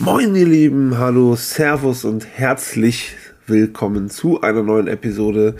[0.00, 3.16] Moin ihr Lieben, hallo, Servus und herzlich
[3.48, 5.56] willkommen zu einer neuen Episode.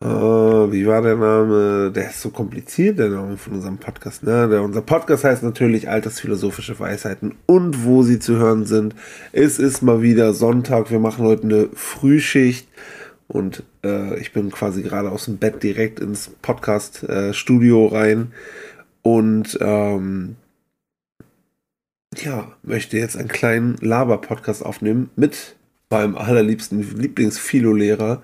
[0.00, 1.92] Äh, wie war der Name?
[1.94, 4.22] Der ist so kompliziert, der Name von unserem Podcast.
[4.22, 4.48] Ne?
[4.48, 8.94] Der, unser Podcast heißt natürlich Altersphilosophische Weisheiten und wo sie zu hören sind.
[9.32, 12.66] Es ist mal wieder Sonntag, wir machen heute eine Frühschicht
[13.28, 18.32] und äh, ich bin quasi gerade aus dem Bett direkt ins Podcast-Studio äh, rein
[19.02, 20.36] und ähm,
[22.16, 25.56] ja, möchte jetzt einen kleinen Laber-Podcast aufnehmen mit
[25.90, 28.22] meinem allerliebsten Lieblings-Philo-Lehrer,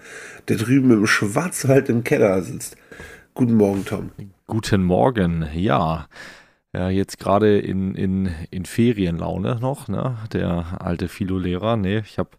[0.48, 2.76] der drüben im Schwarzwald im Keller sitzt.
[3.34, 4.10] Guten Morgen, Tom.
[4.46, 6.08] Guten Morgen, ja.
[6.74, 10.16] Ja, jetzt gerade in, in, in Ferienlaune noch, ne?
[10.32, 11.76] Der alte Philo-Lehrer.
[11.76, 12.30] Nee, ich habe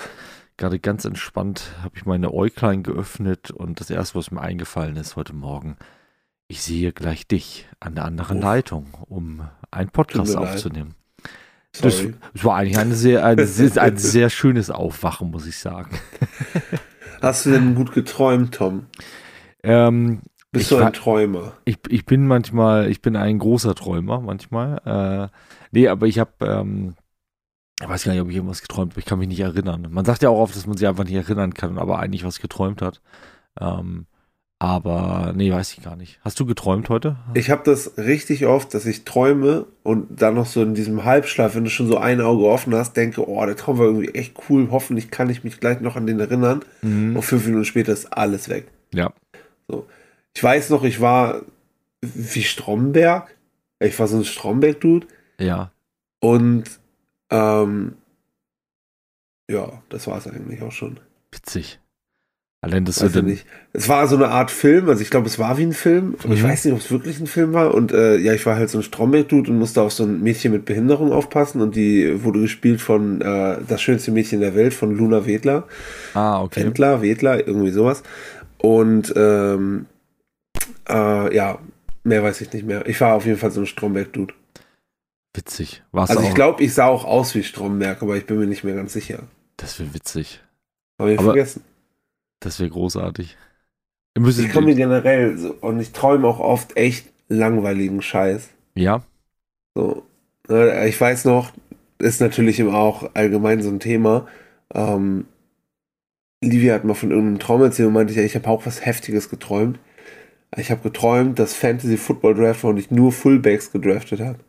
[0.58, 5.16] gerade ganz entspannt, habe ich meine Äuglein geöffnet und das erste, was mir eingefallen ist
[5.16, 5.78] heute Morgen,
[6.48, 8.44] ich sehe gleich dich an der anderen Uff.
[8.44, 10.96] Leitung, um einen Podcast aufzunehmen.
[11.74, 12.04] Das,
[12.34, 15.98] das, war eigentlich eine sehr, ein, sehr, ein sehr schönes Aufwachen, muss ich sagen.
[17.22, 18.88] Hast du denn gut geträumt, Tom?
[19.64, 21.54] Ähm, Bist du ein Träumer?
[21.66, 25.30] Ich, ich bin manchmal, ich bin ein großer Träumer manchmal.
[25.32, 25.38] Äh,
[25.72, 26.96] nee, aber ich habe, ähm,
[27.82, 29.00] ich weiß gar nicht, ob ich irgendwas geträumt habe.
[29.00, 29.88] Ich kann mich nicht erinnern.
[29.90, 32.40] Man sagt ja auch oft, dass man sich einfach nicht erinnern kann, aber eigentlich was
[32.40, 33.02] geträumt hat.
[33.60, 34.08] Ähm,
[34.60, 36.20] aber nee, weiß ich gar nicht.
[36.22, 37.16] Hast du geträumt heute?
[37.34, 41.56] Ich habe das richtig oft, dass ich träume und dann noch so in diesem Halbschlaf,
[41.56, 44.36] wenn du schon so ein Auge offen hast, denke, oh, der Traum war irgendwie echt
[44.50, 44.68] cool.
[44.70, 46.66] Hoffentlich kann ich mich gleich noch an den erinnern.
[46.82, 47.16] Mhm.
[47.16, 48.68] Und fünf Minuten später ist alles weg.
[48.94, 49.14] Ja.
[49.70, 49.88] So.
[50.36, 51.42] Ich weiß noch, ich war
[52.02, 53.34] wie Stromberg.
[53.80, 55.08] Ich war so ein Stromberg-Dude.
[55.40, 55.72] Ja.
[56.20, 56.66] Und
[57.30, 57.96] ähm,
[59.50, 61.00] ja, das war es eigentlich auch schon.
[61.32, 61.80] Witzig.
[62.62, 63.46] Allein das also nicht.
[63.72, 66.30] Es war so eine Art Film, also ich glaube, es war wie ein Film, aber
[66.30, 66.34] mhm.
[66.34, 67.74] ich weiß nicht, ob es wirklich ein Film war.
[67.74, 70.52] Und äh, ja, ich war halt so ein Stromberg-Dude und musste auf so ein Mädchen
[70.52, 74.96] mit Behinderung aufpassen und die wurde gespielt von äh, das schönste Mädchen der Welt von
[74.96, 75.68] Luna Wedler.
[76.14, 76.66] Ah, okay.
[76.66, 78.04] Wendler, Wedler, irgendwie sowas.
[78.58, 79.86] Und ähm,
[80.90, 81.60] äh, ja,
[82.04, 82.86] mehr weiß ich nicht mehr.
[82.88, 84.34] Ich war auf jeden Fall so ein Stromberg-Dude.
[85.34, 85.84] Witzig.
[85.94, 88.66] War's also ich glaube, ich sah auch aus wie Stromberg, aber ich bin mir nicht
[88.66, 89.24] mehr ganz sicher.
[89.56, 90.42] Das wäre witzig.
[91.00, 91.64] Haben wir vergessen.
[92.40, 93.38] Das wäre großartig.
[94.18, 98.50] Ich komme generell so, und ich träume auch oft echt langweiligen Scheiß.
[98.76, 99.04] Ja.
[99.76, 100.04] So.
[100.48, 101.52] Ne, ich weiß noch,
[102.00, 104.28] ist natürlich immer auch allgemein so ein Thema.
[104.74, 105.26] Ähm,
[106.42, 109.30] Livia hat mal von irgendeinem Traum erzählt und meinte, ja, ich habe auch was Heftiges
[109.30, 109.80] geträumt.
[110.58, 114.40] Ich habe geträumt, dass Fantasy Football Draft und ich nur Fullbacks gedraftet habe.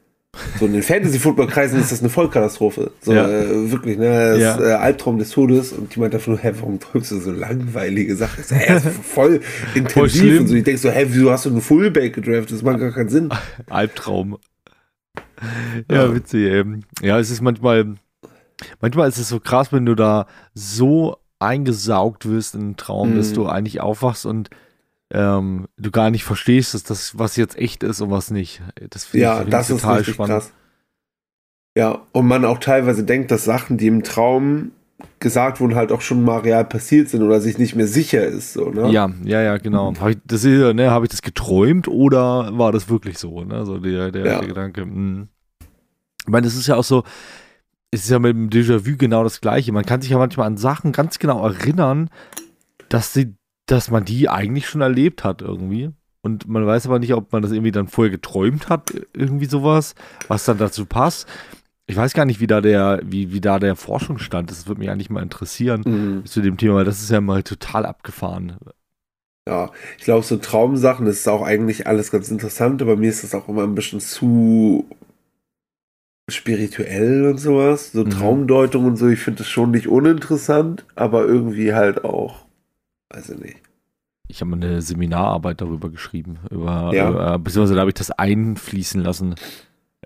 [0.59, 2.93] So in den Fantasy-Football-Kreisen ist das eine Vollkatastrophe.
[3.01, 3.29] So ja.
[3.29, 4.31] äh, wirklich, ne?
[4.33, 4.55] Das ja.
[4.55, 5.73] ist, äh, Albtraum des Todes.
[5.73, 8.45] Und einfach nur, hä, warum drückst du so langweilige Sachen?
[8.45, 9.41] So, hä, voll
[9.75, 10.55] intensiv voll und so.
[10.55, 12.53] Ich denk so, hä, wieso hast du einen Fullback gedraftet?
[12.53, 13.31] Das macht gar keinen Sinn.
[13.69, 14.39] Albtraum.
[15.91, 16.15] Ja, ja.
[16.15, 16.85] witzig, eben.
[17.03, 17.95] Ja, es ist manchmal,
[18.81, 23.17] manchmal ist es so krass, wenn du da so eingesaugt wirst in einen Traum, mhm.
[23.17, 24.51] dass du eigentlich aufwachst und
[25.13, 28.63] ähm, du gar nicht verstehst, dass das, was jetzt echt ist und was nicht.
[28.91, 30.35] Das finde ja, ich, das total ist spannend.
[30.35, 30.53] Krass.
[31.77, 34.73] Ja, und man auch teilweise denkt, dass Sachen, die im Traum
[35.19, 38.53] gesagt wurden, halt auch schon mal real passiert sind oder sich nicht mehr sicher ist.
[38.53, 38.91] So, ne?
[38.91, 39.95] Ja, ja, ja, genau.
[39.99, 43.45] Habe ich, das, ne, hab ich das geträumt oder war das wirklich so?
[43.45, 43.65] Ne?
[43.65, 44.39] So der, der, ja.
[44.41, 44.85] der Gedanke.
[44.85, 45.27] Mh.
[46.23, 47.05] Ich meine, das ist ja auch so,
[47.91, 49.73] es ist ja mit dem Déjà-vu genau das Gleiche.
[49.73, 52.11] Man kann sich ja manchmal an Sachen ganz genau erinnern,
[52.89, 53.35] dass sie
[53.71, 55.91] dass man die eigentlich schon erlebt hat irgendwie.
[56.23, 59.95] Und man weiß aber nicht, ob man das irgendwie dann vorher geträumt hat, irgendwie sowas,
[60.29, 61.29] was dann dazu passt.
[61.87, 64.61] Ich weiß gar nicht, wie da der, wie, wie da der Forschungsstand ist.
[64.61, 66.27] Das würde mich eigentlich mal interessieren mhm.
[66.27, 68.57] zu dem Thema, weil das ist ja mal total abgefahren.
[69.49, 73.25] Ja, ich glaube, so Traumsachen, das ist auch eigentlich alles ganz interessant, aber mir ist
[73.25, 74.85] das auch immer ein bisschen zu
[76.29, 77.93] spirituell und sowas.
[77.93, 78.11] So mhm.
[78.11, 82.50] Traumdeutung und so, ich finde das schon nicht uninteressant, aber irgendwie halt auch
[83.11, 83.57] Weiß ich nicht.
[84.29, 87.35] Ich habe eine Seminararbeit darüber geschrieben, über, ja.
[87.35, 89.35] äh, beziehungsweise da habe ich das einfließen lassen.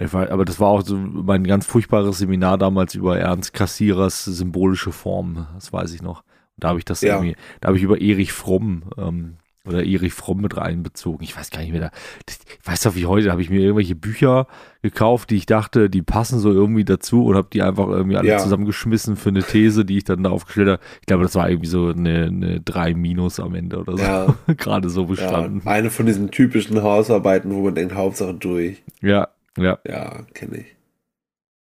[0.01, 5.47] aber das war auch so mein ganz furchtbares Seminar damals über Ernst Kassierers symbolische Form,
[5.55, 6.25] das weiß ich noch.
[6.57, 7.17] Da habe ich das ja.
[7.17, 11.23] irgendwie, da habe ich über Erich Fromm ähm, oder Erich Fromm mit reinbezogen.
[11.23, 11.81] Ich weiß gar nicht mehr.
[11.81, 11.91] Da,
[12.27, 14.47] ich weiß doch wie heute, da habe ich mir irgendwelche Bücher
[14.83, 18.29] gekauft, die ich dachte, die passen so irgendwie dazu und habe die einfach irgendwie alle
[18.29, 18.39] ja.
[18.39, 20.83] zusammengeschmissen für eine These, die ich dann darauf gestellt habe.
[21.01, 24.03] Ich glaube, das war irgendwie so eine, eine 3 Minus am Ende oder so.
[24.03, 24.35] Ja.
[24.57, 25.63] Gerade so bestanden.
[25.65, 28.83] Ja, eine von diesen typischen Hausarbeiten, wo man denkt, Hauptsache durch.
[29.01, 29.79] Ja, ja.
[29.87, 30.67] Ja, kenne ich.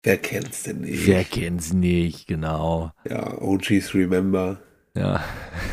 [0.03, 1.07] Wer kennt's denn nicht?
[1.07, 2.91] Wer kennt's nicht, genau.
[3.09, 4.59] Ja, OGs Remember.
[4.95, 5.23] Ja.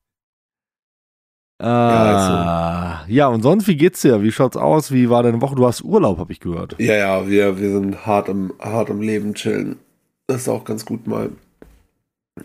[1.58, 3.14] Ah, ja, also.
[3.14, 4.22] ja, und sonst, wie geht's dir?
[4.22, 4.92] Wie schaut's aus?
[4.92, 5.56] Wie war deine Woche?
[5.56, 6.76] Du hast Urlaub, habe ich gehört.
[6.80, 9.78] Ja, ja, wir, wir sind hart am, hart am Leben chillen.
[10.28, 11.30] Das ist auch ganz gut mal.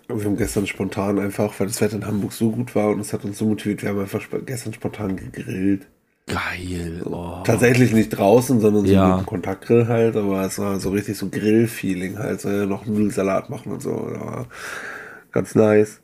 [0.07, 3.13] Wir haben gestern spontan einfach, weil das Wetter in Hamburg so gut war und es
[3.13, 5.89] hat uns so motiviert, wir haben einfach gestern spontan gegrillt.
[6.29, 7.03] Geil.
[7.05, 7.43] Oh.
[7.45, 9.17] Tatsächlich nicht draußen, sondern so ja.
[9.17, 13.73] mit Kontaktgrill halt, aber es war so richtig so Grillfeeling halt, so noch Nudelsalat machen
[13.73, 14.47] und so.
[15.33, 16.01] ganz nice.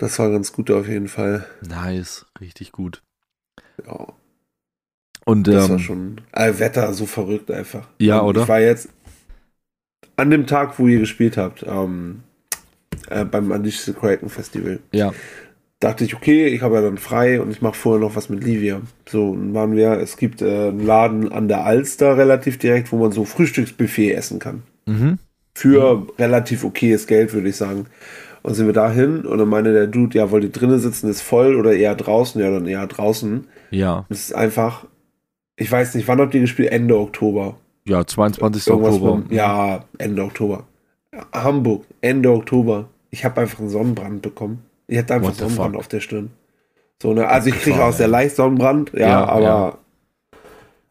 [0.00, 1.44] Das war ganz gut auf jeden Fall.
[1.60, 3.02] Nice, richtig gut.
[3.86, 4.06] Ja.
[5.26, 7.86] Und das ähm, war schon äh, Wetter so verrückt einfach.
[7.98, 8.42] Ja, oder?
[8.42, 8.88] Ich war jetzt
[10.16, 12.22] an dem Tag, wo ihr gespielt habt, ähm,
[13.10, 14.80] äh, beim Unleash the Kraken Festival.
[14.90, 15.12] Ja.
[15.80, 18.42] Dachte ich, okay, ich habe ja dann frei und ich mache vorher noch was mit
[18.42, 18.80] Livia.
[19.06, 22.96] So, dann waren wir, es gibt äh, einen Laden an der Alster relativ direkt, wo
[22.96, 24.62] man so Frühstücksbuffet essen kann.
[24.86, 25.18] Mhm.
[25.54, 26.10] Für mhm.
[26.18, 27.86] relativ okayes Geld, würde ich sagen.
[28.42, 31.20] Und sind wir dahin und dann meinte der Dude, ja, wollt ihr drinnen sitzen, ist
[31.20, 32.40] voll oder eher draußen?
[32.40, 33.46] Ja, dann eher draußen.
[33.70, 34.06] Ja.
[34.08, 34.86] Es ist einfach,
[35.56, 36.72] ich weiß nicht, wann habt ihr gespielt?
[36.72, 37.56] Ende Oktober.
[37.84, 38.66] Ja, 22.
[38.66, 39.10] Irgendwas Oktober.
[39.10, 40.64] Von, ja, Ende Oktober.
[41.32, 42.88] Hamburg, Ende Oktober.
[43.10, 44.64] Ich habe einfach einen Sonnenbrand bekommen.
[44.86, 46.30] Ich hatte einfach Sonnenbrand auf der Stirn.
[47.02, 47.26] So, ne?
[47.26, 49.78] Also ich kriege aus der leicht Sonnenbrand, ja, ja aber, ja.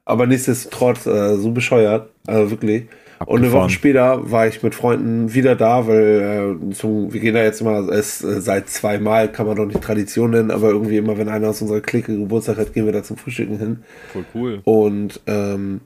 [0.05, 2.09] aber nichtsdestotrotz äh, so bescheuert.
[2.27, 2.87] Also wirklich.
[3.25, 7.35] Und eine Woche später war ich mit Freunden wieder da, weil äh, zum, wir gehen
[7.35, 10.97] da jetzt immer es, äh, seit zweimal, kann man doch nicht Tradition nennen, aber irgendwie
[10.97, 13.83] immer, wenn einer aus unserer Clique Geburtstag hat, gehen wir da zum Frühstücken hin.
[14.13, 14.61] Voll cool.
[14.63, 15.81] Und, ähm,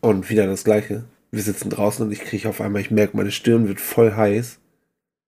[0.00, 1.04] und wieder das Gleiche.
[1.30, 4.58] Wir sitzen draußen und ich kriege auf einmal, ich merke, meine Stirn wird voll heiß.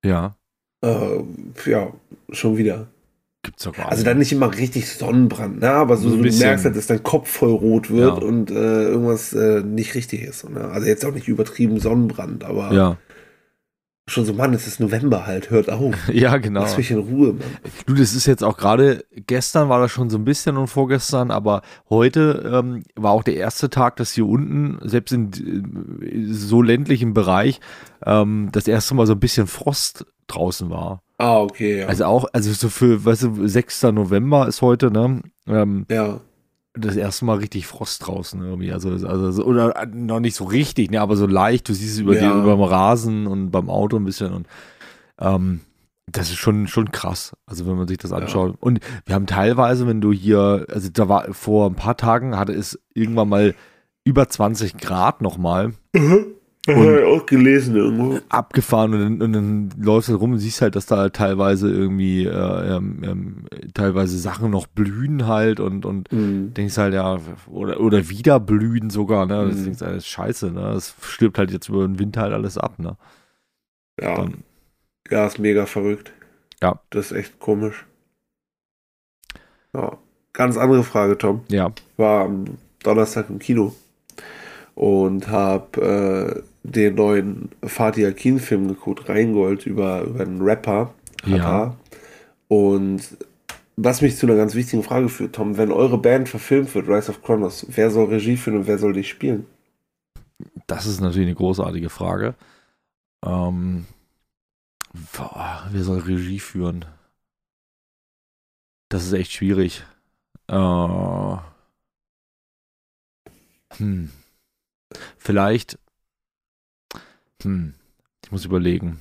[0.05, 0.37] Ja.
[0.82, 1.22] Äh,
[1.66, 1.93] ja,
[2.31, 2.88] schon wieder.
[3.43, 5.70] Gibt's doch gar Also dann nicht immer richtig Sonnenbrand, ne?
[5.70, 8.23] aber so, so, du merkst halt, dass dein Kopf voll rot wird ja.
[8.23, 10.49] und äh, irgendwas äh, nicht richtig ist.
[10.49, 10.64] Ne?
[10.64, 12.96] Also jetzt auch nicht übertrieben Sonnenbrand, aber ja.
[14.08, 15.94] schon so, Mann, es ist November halt, hört auf.
[16.12, 16.62] Ja, genau.
[16.62, 17.46] Lass mich in Ruhe, Mann.
[17.87, 21.31] Du, das ist jetzt auch gerade, gestern war das schon so ein bisschen und vorgestern,
[21.31, 25.31] aber heute ähm, war auch der erste Tag, dass hier unten, selbst in
[26.02, 27.61] äh, so ländlichen Bereich,
[28.05, 31.02] ähm, das erste Mal so ein bisschen Frost draußen war.
[31.19, 31.87] Ah, okay, ja.
[31.87, 33.82] Also auch, also so für, weißt du, 6.
[33.85, 35.20] November ist heute, ne?
[35.47, 36.20] Ähm, ja.
[36.75, 38.73] Das erste Mal richtig Frost draußen irgendwie.
[38.73, 41.69] Also, also oder noch nicht so richtig, ne, aber so leicht.
[41.69, 42.20] Du siehst es über, ja.
[42.20, 44.47] den, über dem Rasen und beim Auto ein bisschen und
[45.19, 45.61] ähm,
[46.12, 48.53] das ist schon, schon krass, also wenn man sich das anschaut.
[48.53, 48.56] Ja.
[48.61, 52.53] Und wir haben teilweise, wenn du hier, also da war vor ein paar Tagen, hatte
[52.53, 53.55] es irgendwann mal
[54.05, 55.73] über 20 Grad nochmal.
[55.94, 56.26] Mhm.
[56.66, 58.19] Und auch gelesen irgendwo.
[58.28, 61.70] Abgefahren und dann, und dann läufst du rum und siehst halt, dass da halt teilweise
[61.70, 66.52] irgendwie äh, ähm, ähm, teilweise Sachen noch blühen halt und, und mhm.
[66.52, 69.44] denkst halt, ja, oder, oder wieder blühen sogar, ne?
[69.44, 69.49] Mhm.
[69.49, 70.60] Das denkst halt, scheiße, ne?
[70.75, 72.96] Das stirbt halt jetzt über den Winter halt alles ab, ne?
[74.00, 74.16] Ja.
[74.16, 74.43] Dann,
[75.10, 76.12] ja, ist mega verrückt.
[76.60, 76.81] Ja.
[76.90, 77.87] Das ist echt komisch.
[79.75, 79.96] Ja.
[80.34, 81.44] Ganz andere Frage, Tom.
[81.49, 81.72] Ja.
[81.96, 83.75] War am Donnerstag im Kino
[84.79, 90.95] und habe äh, den neuen Fatih Akin-Film geguckt, Rheingold, über, über einen Rapper.
[91.27, 91.77] Ja.
[92.47, 93.01] Und
[93.75, 97.11] was mich zu einer ganz wichtigen Frage führt, Tom, wenn eure Band verfilmt wird, Rise
[97.11, 99.47] of Chronos, wer soll Regie führen und wer soll dich spielen?
[100.69, 102.37] Das ist natürlich eine großartige Frage.
[103.27, 103.85] Ähm,
[105.13, 106.85] boah, wer soll Regie führen?
[108.91, 109.82] Das ist echt schwierig.
[110.47, 111.37] Äh,
[113.77, 114.11] hm.
[115.17, 115.79] Vielleicht
[117.43, 117.75] hm,
[118.25, 119.01] ich muss überlegen.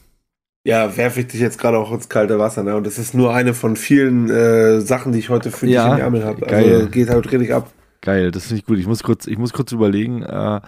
[0.65, 2.75] Ja, werfe ich dich jetzt gerade auch ins kalte Wasser, ne?
[2.75, 5.89] Und das ist nur eine von vielen äh, Sachen, die ich heute für dich ja,
[5.91, 6.45] in die Ärmel habe.
[6.47, 7.71] Also geht halt richtig ab.
[8.01, 8.77] Geil, das finde ich gut.
[8.77, 10.61] Ich muss kurz, ich muss kurz überlegen, äh,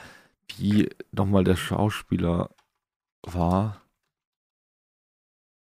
[0.57, 2.49] wie nochmal der Schauspieler
[3.23, 3.81] war.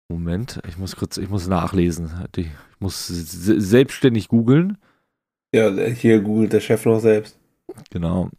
[0.09, 2.11] Moment, ich muss kurz, ich muss nachlesen.
[2.35, 4.77] Ich muss selbstständig googeln.
[5.53, 7.37] Ja, hier googelt der Chef noch selbst.
[7.89, 8.29] Genau.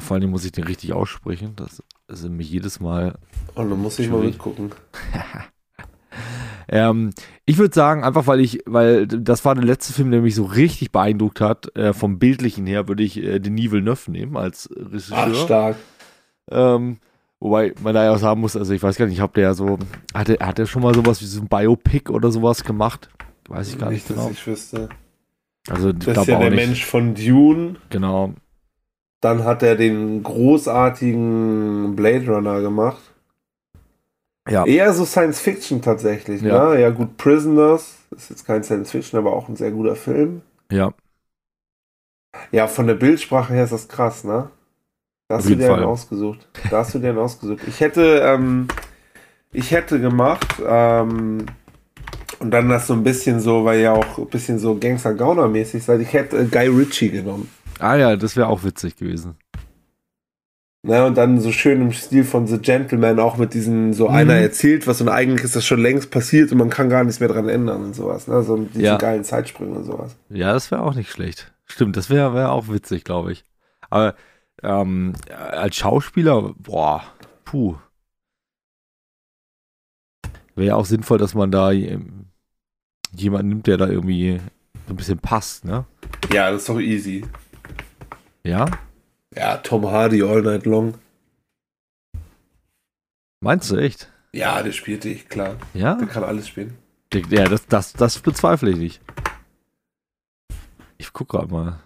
[0.00, 1.54] Vor allem muss ich den richtig aussprechen.
[1.56, 3.18] Das ist mich jedes Mal.
[3.54, 4.72] Oh, dann muss ich mal mitgucken.
[6.68, 7.10] ähm,
[7.44, 10.44] ich würde sagen, einfach weil ich, weil das war der letzte Film, der mich so
[10.44, 15.18] richtig beeindruckt hat, äh, vom Bildlichen her, würde ich äh, Denis Villeneuve nehmen als Regisseur.
[15.18, 15.76] Ach, stark.
[16.50, 16.98] Ähm,
[17.40, 19.44] wobei man da ja auch sagen muss, also ich weiß gar nicht, ich habe der
[19.44, 19.78] ja so,
[20.14, 23.08] hat er schon mal sowas wie so ein Biopic oder sowas gemacht?
[23.48, 24.28] Weiß ich gar nicht, nicht genau.
[24.28, 24.88] Dass ich wüsste.
[25.68, 26.66] Also, das ist ja der nicht.
[26.66, 27.76] Mensch von Dune.
[27.90, 28.34] Genau.
[29.26, 33.02] Dann hat er den großartigen Blade Runner gemacht.
[34.48, 34.64] Ja.
[34.64, 36.42] Eher so Science Fiction tatsächlich.
[36.42, 36.70] Ja.
[36.70, 36.80] Ne?
[36.80, 40.42] ja, gut, Prisoners ist jetzt kein Science Fiction, aber auch ein sehr guter Film.
[40.70, 40.92] Ja.
[42.52, 44.48] Ja, von der Bildsprache her ist das krass, ne?
[45.26, 46.46] Da hast du dir einen ausgesucht.
[46.70, 47.62] Da hast du dir einen ausgesucht.
[47.66, 48.68] Ich hätte, ähm,
[49.50, 51.46] ich hätte gemacht, ähm,
[52.38, 56.00] und dann das so ein bisschen so, weil ja auch ein bisschen so Gangster-Gauner-mäßig seid,
[56.00, 57.50] ich hätte äh, Guy Ritchie genommen.
[57.78, 59.36] Ah ja, das wäre auch witzig gewesen.
[60.86, 64.14] Ne, und dann so schön im Stil von The Gentleman auch mit diesen, so mhm.
[64.14, 67.18] einer erzählt was und eigentlich ist das schon längst passiert und man kann gar nichts
[67.18, 68.28] mehr dran ändern und sowas.
[68.28, 68.42] Ne?
[68.44, 68.96] So diese ja.
[68.96, 70.16] geilen Zeitsprünge und sowas.
[70.28, 71.52] Ja, das wäre auch nicht schlecht.
[71.64, 73.44] Stimmt, das wäre wär auch witzig, glaube ich.
[73.90, 74.14] Aber
[74.62, 77.02] ähm, als Schauspieler, boah,
[77.44, 77.74] puh.
[80.54, 84.40] Wäre ja auch sinnvoll, dass man da jemanden nimmt, der da irgendwie
[84.86, 85.84] so ein bisschen passt, ne?
[86.32, 87.24] Ja, das ist doch easy.
[88.46, 88.66] Ja?
[89.34, 90.94] Ja, Tom Hardy all night long.
[93.40, 94.10] Meinst du echt?
[94.32, 95.56] Ja, der spielt dich, klar.
[95.74, 95.96] Ja?
[95.96, 96.78] Der kann alles spielen.
[97.12, 99.00] ja, das, das, das bezweifle ich nicht.
[100.96, 101.80] Ich guck gerade mal.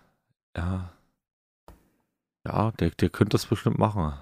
[0.57, 0.93] Ja.
[2.47, 4.13] Ja, der, der könnte das bestimmt machen.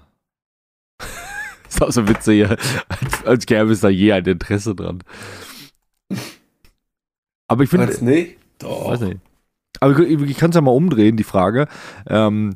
[1.67, 5.03] ist auch so witzig, als, als gäbe es da je ein Interesse dran.
[7.47, 7.87] Aber ich finde.
[7.87, 8.37] Weiß nicht?
[8.59, 8.91] Doch.
[8.91, 9.19] Weiß nicht.
[9.79, 11.67] Aber ich, ich kann es ja mal umdrehen, die Frage.
[12.07, 12.55] Ähm,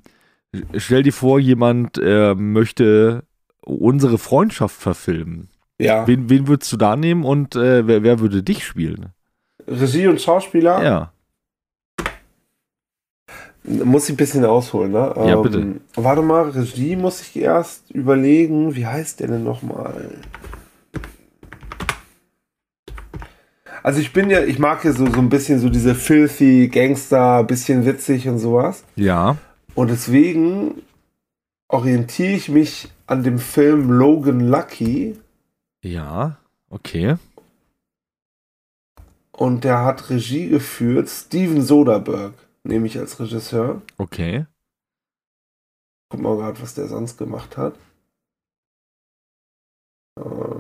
[0.77, 3.24] stell dir vor, jemand äh, möchte
[3.65, 5.50] unsere Freundschaft verfilmen.
[5.80, 6.08] Ja.
[6.08, 9.08] Wen, wen würdest du da nehmen und äh, wer, wer würde dich spielen?
[9.68, 10.84] Regie und Schauspieler?
[10.84, 11.13] Ja.
[13.65, 15.13] Muss ich ein bisschen ausholen, ne?
[15.25, 15.60] Ja, bitte.
[15.60, 18.75] Ähm, warte mal, Regie muss ich erst überlegen.
[18.75, 20.12] Wie heißt der denn nochmal?
[23.84, 27.44] Also ich bin ja, ich mag ja so, so ein bisschen so diese filthy Gangster,
[27.44, 28.86] bisschen witzig und sowas.
[28.96, 29.38] Ja.
[29.75, 30.82] Und deswegen
[31.68, 35.20] orientiere ich mich an dem Film Logan Lucky.
[35.84, 36.38] Ja,
[36.70, 37.18] okay.
[39.34, 43.82] Und der hat Regie geführt, Steven Soderbergh nehme ich als Regisseur.
[43.98, 44.46] Okay.
[46.10, 47.75] Guck mal gerade, was der sonst gemacht hat.
[50.18, 50.53] Äh,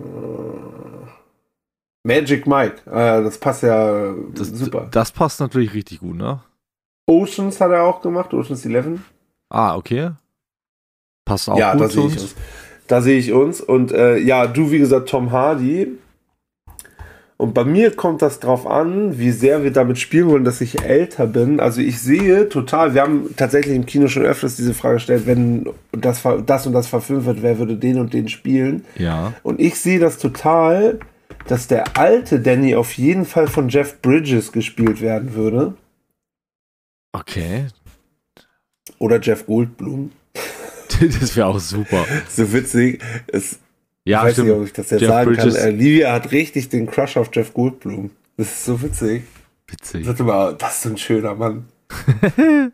[2.03, 4.87] Magic Mike, äh, das passt ja das, super.
[4.91, 6.41] Das passt natürlich richtig gut, ne?
[7.07, 8.99] Oceans hat er auch gemacht, Oceans 11.
[9.49, 10.11] Ah, okay.
[11.25, 12.35] Passt auch ja, gut da sehe ich uns.
[12.87, 13.61] Da sehe ich uns.
[13.61, 15.97] Und äh, ja, du, wie gesagt, Tom Hardy.
[17.37, 20.81] Und bei mir kommt das drauf an, wie sehr wir damit spielen wollen, dass ich
[20.81, 21.59] älter bin.
[21.59, 25.67] Also ich sehe total, wir haben tatsächlich im Kino schon öfters diese Frage gestellt, wenn
[25.91, 28.85] das, das und das verfilmt wird, wer würde den und den spielen?
[28.97, 29.33] Ja.
[29.43, 30.99] Und ich sehe das total,
[31.47, 35.75] dass der alte Danny auf jeden Fall von Jeff Bridges gespielt werden würde.
[37.11, 37.67] Okay.
[38.99, 40.11] Oder Jeff Goldblum.
[40.99, 42.05] das wäre auch super.
[42.29, 43.01] so witzig.
[43.27, 43.59] Es,
[44.05, 44.47] ja, ich weiß stimmt.
[44.47, 45.55] nicht, ob ich das jetzt Jeff sagen Bridges.
[45.55, 45.67] kann.
[45.67, 48.11] Äh, Livia hat richtig den Crush auf Jeff Goldblum.
[48.37, 49.23] Das ist so witzig.
[49.67, 50.05] Witzig.
[50.05, 51.65] Sag mal, das ist ein schöner Mann.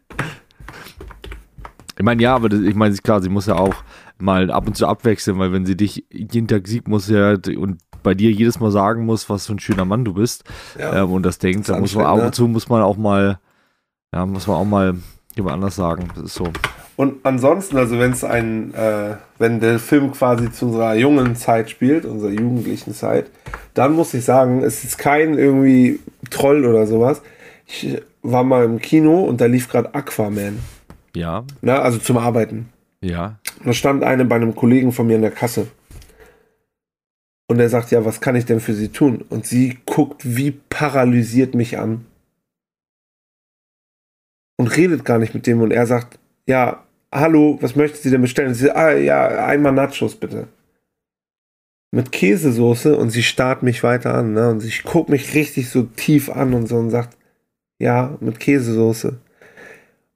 [1.97, 3.75] ich meine, ja, aber das, ich meine, klar, sie muss ja auch
[4.17, 7.77] mal ab und zu abwechseln, weil wenn sie dich jeden Tag sieht, muss ja und
[8.03, 10.43] bei dir jedes Mal sagen muss, was für ein schöner Mann du bist
[10.77, 13.39] ja, ähm, und das denkt, dann muss man ab und zu muss man auch mal,
[14.13, 14.95] ja, muss man auch mal
[15.35, 16.09] jemand anders sagen.
[16.15, 16.51] Das ist so.
[16.95, 21.69] Und ansonsten, also wenn es ein, äh, wenn der Film quasi zu unserer jungen Zeit
[21.69, 23.27] spielt, unserer jugendlichen Zeit,
[23.73, 27.21] dann muss ich sagen, es ist kein irgendwie Troll oder sowas.
[27.65, 30.59] Ich war mal im Kino und da lief gerade Aquaman.
[31.15, 31.45] Ja.
[31.61, 32.67] Na, also zum Arbeiten.
[33.01, 33.39] Ja.
[33.63, 35.67] Da stand eine bei einem Kollegen von mir in der Kasse.
[37.49, 39.25] Und er sagt, ja, was kann ich denn für sie tun?
[39.29, 42.05] Und sie guckt wie paralysiert mich an.
[44.57, 45.61] Und redet gar nicht mit dem.
[45.61, 48.49] Und er sagt, ja, hallo, was möchten Sie denn bestellen?
[48.49, 50.47] Und sie sagt, ah, ja, einmal Nachos bitte.
[51.91, 54.51] Mit Käsesoße und sie starrt mich weiter an, ne?
[54.51, 57.17] Und sie guckt mich richtig so tief an und so und sagt,
[57.79, 59.17] ja, mit Käsesoße.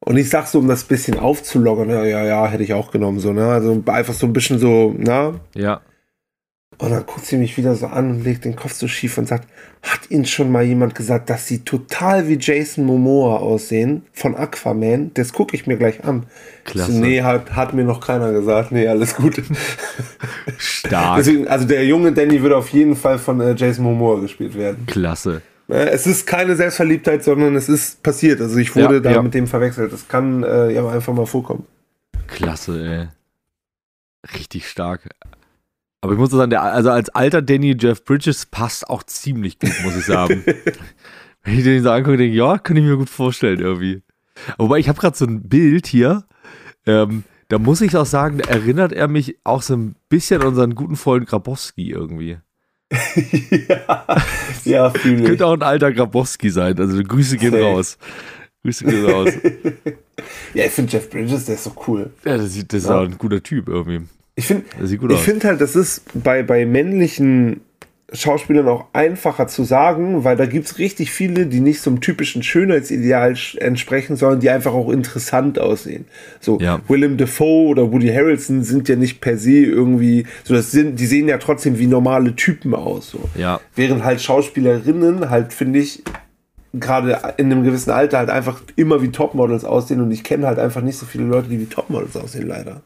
[0.01, 3.19] Und ich sag so, um das bisschen aufzulockern, ja, ja, ja, hätte ich auch genommen,
[3.19, 3.47] so, ne?
[3.47, 5.39] Also einfach so ein bisschen so, na?
[5.55, 5.81] Ja.
[6.77, 9.27] Und dann guckt sie mich wieder so an und legt den Kopf so schief und
[9.27, 9.47] sagt,
[9.81, 15.11] hat Ihnen schon mal jemand gesagt, dass Sie total wie Jason Momoa aussehen von Aquaman?
[15.13, 16.25] Das gucke ich mir gleich an.
[16.63, 16.93] Klasse.
[16.93, 18.71] So, nee, hat, hat mir noch keiner gesagt.
[18.71, 19.41] Nee, alles gut.
[20.57, 21.17] Stark.
[21.17, 24.85] Deswegen, also der junge Danny würde auf jeden Fall von äh, Jason Momoa gespielt werden.
[24.85, 25.41] Klasse.
[25.67, 28.41] Es ist keine Selbstverliebtheit, sondern es ist passiert.
[28.41, 29.21] Also ich wurde ja, da ja.
[29.21, 29.93] mit dem verwechselt.
[29.93, 31.65] Das kann äh, ja einfach mal vorkommen.
[32.27, 33.07] Klasse, ey.
[34.37, 35.09] Richtig stark.
[36.03, 39.71] Aber ich muss sagen, der, also als alter Danny Jeff Bridges passt auch ziemlich gut,
[39.85, 40.43] muss ich sagen.
[41.43, 44.01] Wenn ich den so angucke, denke ich, ja, kann ich mir gut vorstellen irgendwie.
[44.57, 46.25] Wobei ich habe gerade so ein Bild hier,
[46.85, 50.49] ähm, da muss ich auch sagen, da erinnert er mich auch so ein bisschen an
[50.49, 52.37] unseren guten Freund Grabowski irgendwie.
[53.69, 54.05] ja,
[54.65, 57.63] ja fühle Könnte auch ein alter Grabowski sein, also Grüße gehen Safe.
[57.63, 57.97] raus.
[58.63, 59.29] Grüße gehen raus.
[60.53, 62.11] ja, ich finde Jeff Bridges, der ist so cool.
[62.25, 62.97] Ja, das, das ist ja.
[62.97, 64.01] auch ein guter Typ irgendwie.
[64.35, 67.61] Ich finde ich halt, das ist bei, bei männlichen
[68.13, 71.99] Schauspielern auch einfacher zu sagen, weil da gibt es richtig viele, die nicht so einem
[71.99, 76.05] typischen Schönheitsideal entsprechen, sondern die einfach auch interessant aussehen.
[76.39, 76.79] So ja.
[76.87, 81.07] Willem Dafoe oder Woody Harrelson sind ja nicht per se irgendwie, so das sind, die
[81.07, 83.09] sehen ja trotzdem wie normale Typen aus.
[83.09, 83.29] So.
[83.35, 83.59] Ja.
[83.75, 86.03] Während halt Schauspielerinnen halt, finde ich,
[86.73, 90.59] gerade in einem gewissen Alter halt einfach immer wie Topmodels aussehen und ich kenne halt
[90.59, 92.81] einfach nicht so viele Leute, die wie Topmodels aussehen, leider.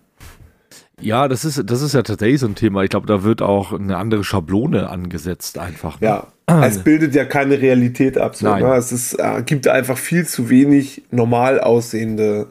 [0.99, 2.83] Ja, das ist, das ist ja tatsächlich so ein Thema.
[2.83, 6.01] Ich glaube, da wird auch eine andere Schablone angesetzt einfach.
[6.01, 6.07] Ne?
[6.07, 6.27] Ja,
[6.63, 8.35] es bildet ja keine Realität ab.
[8.35, 8.63] So, Nein.
[8.63, 8.73] Ne?
[8.75, 12.47] Es ist, äh, gibt einfach viel zu wenig normal aussehende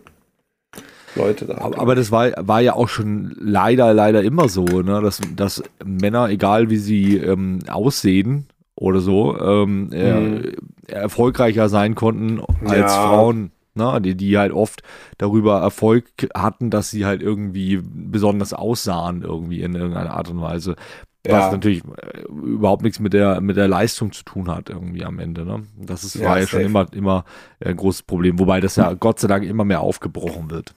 [1.16, 1.58] Leute da.
[1.58, 5.00] Aber, aber, das war, war ja auch schon leider, leider immer so, ne?
[5.00, 9.92] dass, dass Männer, egal wie sie ähm, aussehen oder so, ähm, mhm.
[9.92, 12.88] äh, erfolgreicher sein konnten als ja.
[12.88, 14.00] Frauen ne?
[14.00, 14.82] die, die halt oft
[15.18, 20.76] darüber Erfolg hatten, dass sie halt irgendwie besonders aussahen, irgendwie in irgendeiner Art und Weise.
[21.24, 21.50] Was ja.
[21.50, 25.44] natürlich äh, überhaupt nichts mit der, mit der Leistung zu tun hat, irgendwie am Ende.
[25.44, 25.64] Ne?
[25.76, 27.24] Das ist, ja, war ja schon immer, immer
[27.58, 30.74] ein großes Problem, wobei das ja Gott sei Dank immer mehr aufgebrochen wird.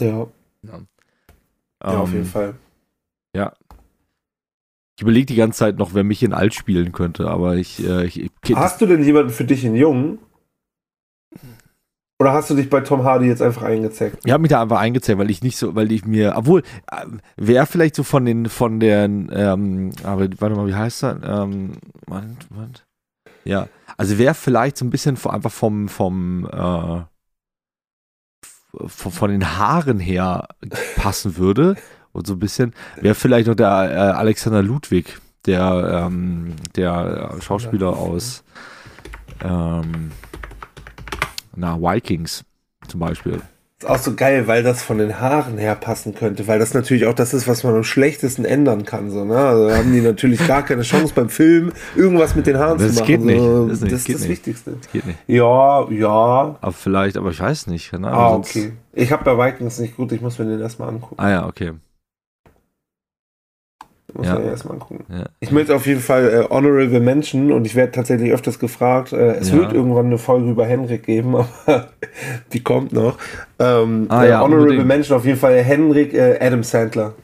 [0.00, 0.26] Ja.
[0.62, 0.80] Ja,
[1.82, 2.54] ja auf jeden ähm, Fall.
[3.36, 3.52] Ja,
[4.96, 7.84] ich überlege die ganze Zeit noch, wer mich in alt spielen könnte, aber ich.
[7.84, 10.18] Äh, ich, ich Hast du denn jemanden für dich in Jung?
[12.20, 14.20] Oder hast du dich bei Tom Hardy jetzt einfach eingezeckt?
[14.24, 17.06] Ich habe mich da einfach eingezeckt, weil ich nicht so, weil ich mir, obwohl, äh,
[17.36, 21.22] wer vielleicht so von den, von den, ähm, aber warte mal, wie heißt er?
[21.24, 21.72] Ähm,
[22.06, 22.86] Moment, Moment.
[23.44, 27.02] Ja, also wer vielleicht so ein bisschen einfach vom, vom, äh,
[28.86, 30.48] von, von den Haaren her
[30.96, 31.76] passen würde
[32.12, 37.96] und so ein bisschen, wäre vielleicht noch der äh, Alexander Ludwig, der, ähm, der Schauspieler
[37.98, 38.44] aus,
[39.42, 40.12] ähm,
[41.56, 42.44] na, Vikings
[42.88, 43.40] zum Beispiel.
[43.80, 47.06] Ist auch so geil, weil das von den Haaren her passen könnte, weil das natürlich
[47.06, 49.10] auch das ist, was man am schlechtesten ändern kann.
[49.10, 49.36] So, ne?
[49.36, 53.00] Also haben die natürlich gar keine Chance beim Film, irgendwas mit den Haaren das zu
[53.00, 53.06] machen.
[53.06, 53.40] Geht nicht.
[53.40, 54.28] So, das, das ist das nicht.
[54.30, 54.76] Wichtigste.
[54.80, 55.18] Das geht nicht.
[55.26, 56.56] Ja, ja.
[56.60, 57.92] Aber vielleicht, aber ich weiß nicht.
[57.92, 58.08] Ne?
[58.08, 58.72] Ah, okay.
[58.92, 61.16] Ich habe bei Vikings nicht gut, ich muss mir den erstmal angucken.
[61.18, 61.72] Ah ja, okay.
[64.12, 64.34] Muss ja.
[64.34, 65.04] man ja erstmal angucken.
[65.08, 65.24] Ja.
[65.40, 69.12] Ich möchte auf jeden Fall äh, Honorable Mention und ich werde tatsächlich öfters gefragt.
[69.12, 69.56] Äh, es ja.
[69.56, 71.34] wird irgendwann eine Folge über Henrik geben,
[71.66, 71.88] aber
[72.52, 73.18] die kommt noch.
[73.58, 74.86] Ähm, ah, ja, Honorable unbedingt.
[74.86, 77.14] Mention auf jeden Fall Henrik äh, Adam Sandler.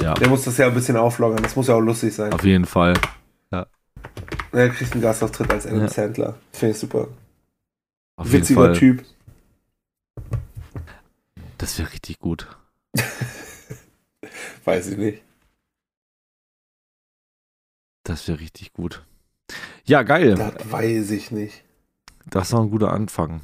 [0.00, 0.14] Ja.
[0.14, 1.42] Der muss das ja ein bisschen auflockern.
[1.42, 2.32] Das muss ja auch lustig sein.
[2.32, 2.94] Auf jeden Fall.
[3.52, 3.66] Ja.
[4.52, 6.34] Er kriegt einen Gastauftritt als Adam Sandler.
[6.52, 7.08] Finde ich super.
[8.16, 9.04] Auf Witziger Typ.
[11.58, 12.48] Das wäre richtig gut.
[14.64, 15.22] Weiß ich nicht.
[18.04, 19.04] Das wäre richtig gut.
[19.84, 20.34] Ja, geil.
[20.34, 21.64] Das weiß ich nicht.
[22.26, 23.42] Das war ein guter Anfang.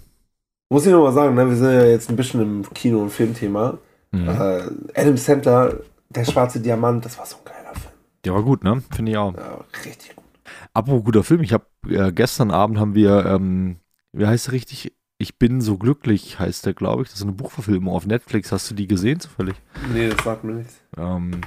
[0.71, 1.49] Muss ich nochmal sagen, ne?
[1.49, 3.79] wir sind ja jetzt ein bisschen im Kino- und Filmthema.
[4.13, 4.29] Mhm.
[4.29, 4.63] Äh,
[4.95, 5.81] Adam Sandler,
[6.11, 7.95] Der schwarze Diamant, das war so ein geiler Film.
[8.25, 8.83] Der war gut, ne?
[8.91, 9.35] Finde ich auch.
[9.35, 10.25] Ja, richtig gut.
[10.73, 13.77] Apropos guter Film, ich habe äh, gestern Abend haben wir, ähm,
[14.13, 14.93] wie heißt es richtig?
[15.21, 17.09] Ich bin so glücklich, heißt der, glaube ich.
[17.11, 18.53] Das ist eine Buchverfilmung auf Netflix.
[18.53, 19.55] Hast du die gesehen zufällig?
[19.93, 20.81] Nee, das sagt mir nichts.
[20.97, 21.43] Ähm,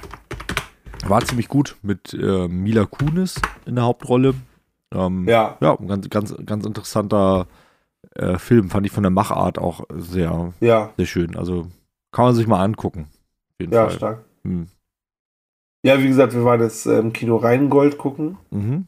[1.06, 3.34] war ziemlich gut mit äh, Mila Kunis
[3.66, 4.34] in der Hauptrolle.
[4.92, 5.58] Ähm, ja.
[5.60, 7.48] Ja, ein ganz, ganz, ganz interessanter
[8.14, 8.70] äh, Film.
[8.70, 10.92] Fand ich von der Machart auch sehr, ja.
[10.96, 11.36] sehr schön.
[11.36, 11.66] Also
[12.12, 13.08] kann man sich mal angucken.
[13.60, 13.90] ja, Fall.
[13.90, 14.24] stark.
[14.44, 14.68] Hm.
[15.82, 18.38] Ja, wie gesagt, wir waren jetzt äh, im Kino Rheingold gucken.
[18.52, 18.86] Mhm.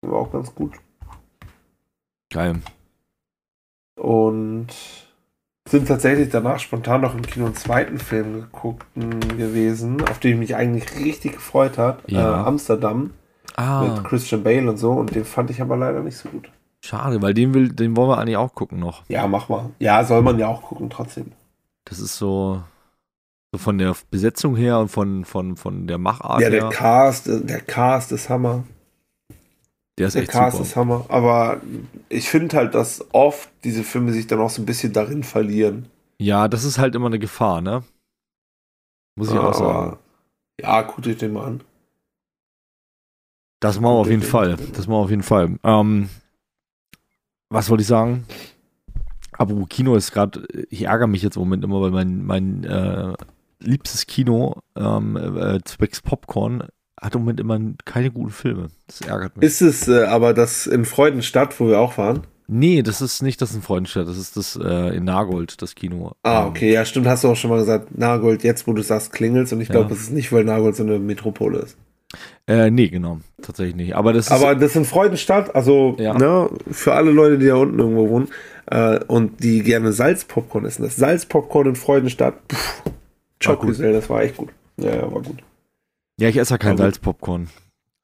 [0.00, 0.72] War auch ganz gut.
[2.30, 2.62] Geil.
[3.96, 4.68] Und
[5.68, 10.38] sind tatsächlich danach spontan noch im Kino einen zweiten Film geguckt gewesen, auf den ich
[10.38, 11.98] mich eigentlich richtig gefreut hat.
[12.08, 12.42] Ja.
[12.42, 13.10] Äh, Amsterdam
[13.56, 13.82] ah.
[13.82, 14.92] mit Christian Bale und so.
[14.92, 16.50] Und den fand ich aber leider nicht so gut.
[16.84, 19.04] Schade, weil den, will, den wollen wir eigentlich auch gucken noch.
[19.08, 19.70] Ja, mach mal.
[19.78, 21.32] Ja, soll man ja auch gucken trotzdem.
[21.84, 22.60] Das ist so,
[23.52, 26.50] so von der Besetzung her und von, von, von der Machart ja, her.
[26.50, 28.64] Der Cast, der Cast ist Hammer.
[30.02, 30.68] Der ist der echt Cast super.
[30.68, 31.06] ist Hammer.
[31.08, 31.60] Aber
[32.08, 35.86] ich finde halt, dass oft diese Filme sich dann auch so ein bisschen darin verlieren.
[36.18, 37.84] Ja, das ist halt immer eine Gefahr, ne?
[39.14, 39.98] Muss ich ja, auch sagen.
[40.60, 41.60] Ja, guckt euch den mal an.
[43.60, 44.56] Das machen wir auf jeden Fall.
[44.72, 45.56] Das machen wir auf jeden Fall.
[45.62, 46.08] Ähm,
[47.48, 48.26] was wollte ich sagen?
[49.30, 53.12] Aber Kino ist gerade, ich ärgere mich jetzt im Moment immer, weil mein, mein äh,
[53.60, 56.66] liebstes Kino, ähm, äh, Zwecks Popcorn,
[57.02, 58.68] hat im Moment immer keine guten Filme.
[58.86, 59.44] Das ärgert mich.
[59.44, 62.20] Ist es äh, aber das in Freudenstadt, wo wir auch waren?
[62.48, 66.12] Nee, das ist nicht das in Freudenstadt, das ist das äh, in Nagold, das Kino.
[66.22, 68.82] Ah, ähm, okay, ja, stimmt, hast du auch schon mal gesagt, Nagold, jetzt wo du
[68.82, 69.94] sagst, klingelst und ich glaube, ja.
[69.94, 71.76] es ist nicht, weil Nagold so eine Metropole ist.
[72.46, 73.96] Äh, nee, genau, tatsächlich nicht.
[73.96, 74.32] Aber das ist.
[74.32, 76.14] Aber das in Freudenstadt, also ja.
[76.14, 78.28] ne, für alle Leute, die da unten irgendwo wohnen
[78.66, 80.82] äh, und die gerne Salzpopcorn essen.
[80.82, 82.82] Das Salzpopcorn in Freudenstadt, pff,
[83.42, 84.50] Chockgesell, das war echt gut.
[84.76, 85.42] Ja, ja, war gut.
[86.18, 87.48] Ja, ich esse ja kein Salzpopcorn.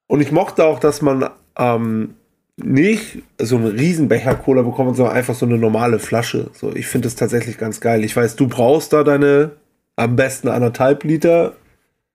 [0.06, 2.14] Und ich mochte auch, dass man ähm,
[2.56, 6.50] nicht so einen Riesenbecher Cola bekommt, sondern einfach so eine normale Flasche.
[6.54, 8.04] So, ich finde das tatsächlich ganz geil.
[8.04, 9.52] Ich weiß, du brauchst da deine
[9.96, 11.54] am besten anderthalb Liter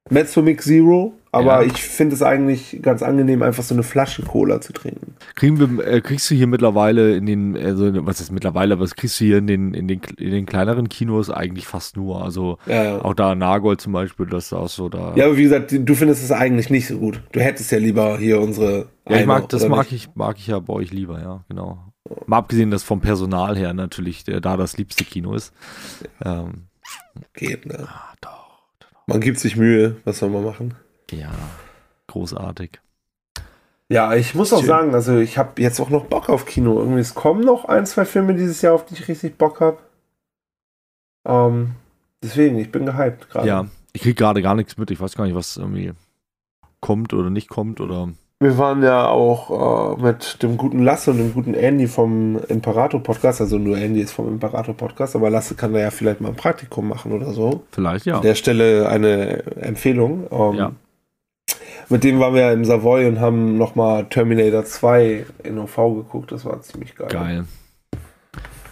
[0.10, 1.14] Mezzomix Zero.
[1.34, 1.64] Aber ja.
[1.64, 5.16] ich finde es eigentlich ganz angenehm, einfach so eine Flasche Cola zu trinken.
[5.34, 9.20] Kriegen wir, äh, kriegst du hier mittlerweile in den, also was ist mittlerweile, was kriegst
[9.20, 12.24] du hier in den, in den, in den kleineren Kinos eigentlich fast nur.
[12.24, 13.02] Also ja, ja.
[13.02, 15.14] auch da Nagold zum Beispiel, das ist auch so da.
[15.16, 17.20] Ja, aber wie gesagt, du findest es eigentlich nicht so gut.
[17.32, 18.90] Du hättest ja lieber hier unsere.
[19.10, 21.80] Ja, ich mag, das mag ich, mag ich ja bei euch lieber, ja, genau.
[22.28, 25.52] Mal abgesehen, dass vom Personal her natürlich der, da das liebste Kino ist.
[26.24, 26.68] Ähm,
[27.34, 27.88] Geht, ne?
[27.88, 29.08] Ah, doch, doch.
[29.08, 30.76] Man gibt sich Mühe, was soll man machen?
[31.20, 31.32] Ja,
[32.08, 32.80] großartig.
[33.90, 36.80] Ja, ich muss auch sagen, also ich habe jetzt auch noch Bock auf Kino.
[36.80, 39.78] Irgendwie, es kommen noch ein, zwei Filme dieses Jahr, auf die ich richtig Bock habe.
[41.26, 41.72] Ähm,
[42.24, 43.48] deswegen, ich bin gehypt gerade.
[43.48, 44.90] Ja, ich kriege gerade gar nichts mit.
[44.90, 45.92] Ich weiß gar nicht, was irgendwie
[46.80, 48.10] kommt oder nicht kommt oder.
[48.40, 53.40] Wir waren ja auch äh, mit dem guten Lasse und dem guten Andy vom Imperator-Podcast,
[53.40, 56.90] also nur Andy ist vom Imperator-Podcast, aber Lasse kann da ja vielleicht mal ein Praktikum
[56.90, 57.64] machen oder so.
[57.72, 58.16] Vielleicht, ja.
[58.18, 60.28] An der Stelle eine Empfehlung.
[60.32, 60.72] Ähm, ja.
[61.90, 66.32] Mit dem waren wir im Savoy und haben nochmal Terminator 2 in OV geguckt.
[66.32, 67.10] Das war ziemlich geil.
[67.10, 67.46] Geil.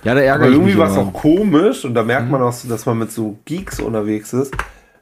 [0.04, 2.32] Ja, der ärgert Aber irgendwie war es auch komisch und da merkt mhm.
[2.32, 4.56] man auch, dass man mit so Geeks unterwegs ist.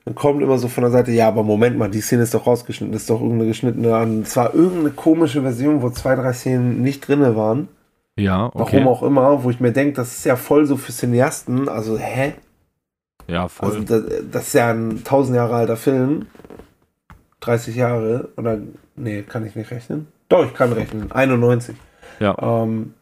[0.05, 2.47] Dann kommt immer so von der Seite, ja, aber Moment mal, die Szene ist doch
[2.47, 4.23] rausgeschnitten, ist doch irgendeine geschnittene an.
[4.23, 7.67] Es war irgendeine komische Version, wo zwei, drei Szenen nicht drin waren.
[8.17, 8.77] Ja, okay.
[8.77, 11.69] Warum auch immer, wo ich mir denke, das ist ja voll so für Cineasten.
[11.69, 12.33] Also, hä?
[13.27, 13.69] Ja, voll.
[13.69, 16.25] Also, das, das ist ja ein tausend Jahre alter Film.
[17.41, 18.59] 30 Jahre oder
[18.95, 20.07] nee, kann ich nicht rechnen.
[20.27, 21.11] Doch, ich kann rechnen.
[21.11, 21.75] 91.
[22.19, 22.35] Ja.
[22.39, 22.93] Ähm,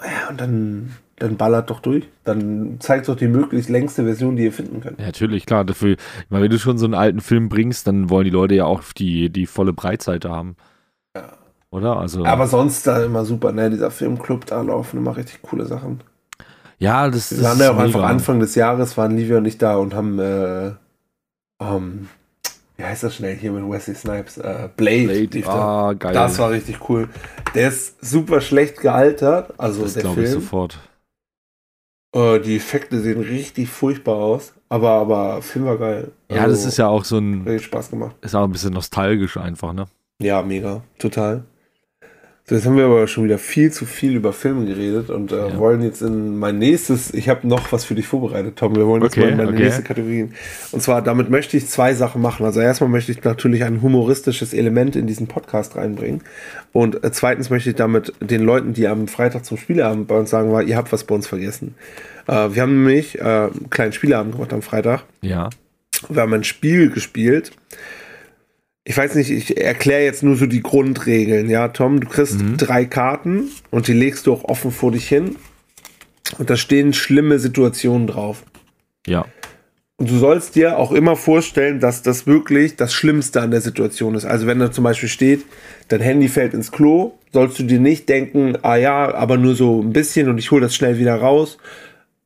[0.00, 2.04] ja, und dann, dann ballert doch durch.
[2.24, 4.98] Dann zeigt doch die möglichst längste Version, die ihr finden könnt.
[4.98, 5.64] Ja, natürlich, klar.
[5.64, 8.54] Dafür, ich meine, wenn du schon so einen alten Film bringst, dann wollen die Leute
[8.54, 10.56] ja auch die, die volle Breitseite haben.
[11.16, 11.32] Ja.
[11.70, 11.96] Oder?
[11.96, 13.70] Also, Aber sonst da immer super, ne?
[13.70, 16.00] Dieser Filmclub da laufen immer richtig coole Sachen.
[16.78, 17.40] Ja, das, ist.
[17.40, 20.18] Wir waren ja auch einfach Anfang des Jahres, waren Livia und ich da und haben
[20.18, 20.72] äh,
[21.60, 22.08] ähm,
[22.76, 24.38] wie heißt das schnell hier mit Wesley Snipes?
[24.38, 25.26] Äh, Blade.
[25.28, 25.48] Blade.
[25.48, 26.12] Ah, geil.
[26.12, 27.08] Das war richtig cool.
[27.54, 29.54] Der ist super schlecht gealtert.
[29.58, 30.78] Also das glaube ich sofort.
[32.14, 34.54] Äh, die Effekte sehen richtig furchtbar aus.
[34.68, 36.12] Aber, aber Film war geil.
[36.28, 37.58] Also, ja, das ist ja auch so ein.
[37.58, 38.16] Spaß gemacht.
[38.22, 39.86] Ist auch ein bisschen nostalgisch einfach, ne?
[40.20, 40.82] Ja, mega.
[40.98, 41.44] Total.
[42.46, 45.36] So, jetzt haben wir aber schon wieder viel zu viel über Filme geredet und äh,
[45.36, 45.56] ja.
[45.56, 48.76] wollen jetzt in mein nächstes, ich habe noch was für dich vorbereitet, Tom.
[48.76, 49.62] Wir wollen jetzt okay, mal in meine okay.
[49.62, 50.28] nächste Kategorie.
[50.70, 52.44] Und zwar, damit möchte ich zwei Sachen machen.
[52.44, 56.20] Also erstmal möchte ich natürlich ein humoristisches Element in diesen Podcast reinbringen.
[56.72, 60.28] Und äh, zweitens möchte ich damit den Leuten, die am Freitag zum Spieleabend bei uns
[60.28, 61.76] sagen, war, ihr habt was bei uns vergessen.
[62.26, 65.04] Äh, wir haben nämlich äh, einen kleinen Spieleabend gemacht am Freitag.
[65.22, 65.48] Ja.
[66.10, 67.52] Wir haben ein Spiel gespielt
[68.84, 72.00] ich weiß nicht, ich erkläre jetzt nur so die Grundregeln, ja, Tom.
[72.00, 72.58] Du kriegst mhm.
[72.58, 75.36] drei Karten und die legst du auch offen vor dich hin.
[76.38, 78.44] Und da stehen schlimme Situationen drauf.
[79.06, 79.26] Ja.
[79.96, 84.14] Und du sollst dir auch immer vorstellen, dass das wirklich das Schlimmste an der Situation
[84.16, 84.24] ist.
[84.24, 85.44] Also wenn da zum Beispiel steht,
[85.88, 89.80] dein Handy fällt ins Klo, sollst du dir nicht denken, ah ja, aber nur so
[89.80, 91.58] ein bisschen und ich hole das schnell wieder raus,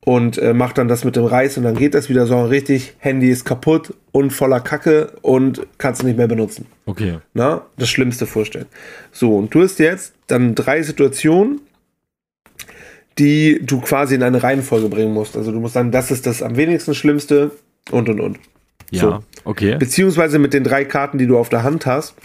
[0.05, 2.95] und äh, macht dann das mit dem Reis und dann geht das wieder so richtig,
[2.99, 6.65] Handy ist kaputt und voller Kacke und kannst du nicht mehr benutzen.
[6.85, 7.19] Okay.
[7.33, 8.65] Na, das Schlimmste vorstellen.
[9.11, 11.61] So, und du hast jetzt dann drei Situationen,
[13.17, 15.35] die du quasi in eine Reihenfolge bringen musst.
[15.35, 17.51] Also du musst sagen, das ist das am wenigsten Schlimmste
[17.91, 18.39] und und und.
[18.91, 19.19] Ja, so.
[19.43, 19.75] okay.
[19.77, 22.15] Beziehungsweise mit den drei Karten, die du auf der Hand hast,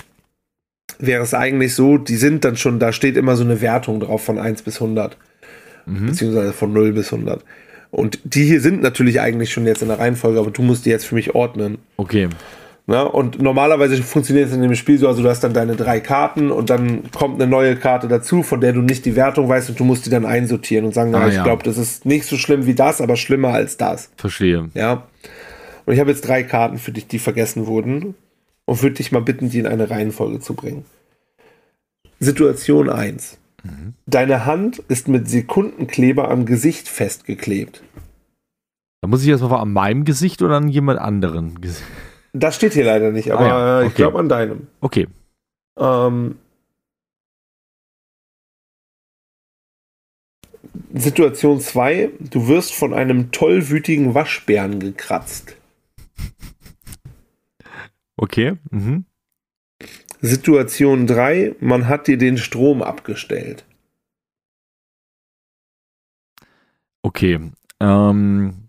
[0.99, 4.25] wäre es eigentlich so, die sind dann schon, da steht immer so eine Wertung drauf
[4.25, 5.17] von 1 bis 100.
[5.87, 6.07] Mhm.
[6.07, 7.45] Beziehungsweise von 0 bis 100.
[7.95, 10.91] Und die hier sind natürlich eigentlich schon jetzt in der Reihenfolge, aber du musst die
[10.91, 11.79] jetzt für mich ordnen.
[11.97, 12.29] Okay.
[12.87, 16.01] Na, und normalerweise funktioniert es in dem Spiel so, also du hast dann deine drei
[16.01, 19.71] Karten und dann kommt eine neue Karte dazu, von der du nicht die Wertung weißt
[19.71, 21.45] und du musst die dann einsortieren und sagen, ah, ich ja.
[21.45, 24.11] glaube, das ist nicht so schlimm wie das, aber schlimmer als das.
[24.17, 24.71] Verstehe.
[24.75, 25.05] Ja.
[25.87, 28.17] Und ich habe jetzt drei Karten für dich, die vergessen wurden
[28.65, 30.85] und würde dich mal bitten, die in eine Reihenfolge zu bringen.
[32.19, 33.39] Situation 1.
[33.65, 33.95] Mhm.
[34.07, 37.83] Deine Hand ist mit Sekundenkleber am Gesicht festgeklebt.
[39.01, 41.59] Da muss ich jetzt mal an meinem Gesicht oder an jemand anderen?
[42.33, 43.79] Das steht hier leider nicht, aber ah, ja.
[43.79, 43.89] okay.
[43.89, 44.67] ich glaube an deinem.
[44.81, 45.09] Okay.
[45.79, 46.37] Ähm,
[50.95, 52.11] Situation 2.
[52.21, 55.57] Du wirst von einem tollwütigen Waschbären gekratzt.
[58.17, 58.57] Okay.
[58.71, 59.05] Mhm.
[60.25, 63.65] Situation 3, man hat dir den Strom abgestellt.
[67.03, 67.51] Okay.
[67.81, 68.65] Ähm,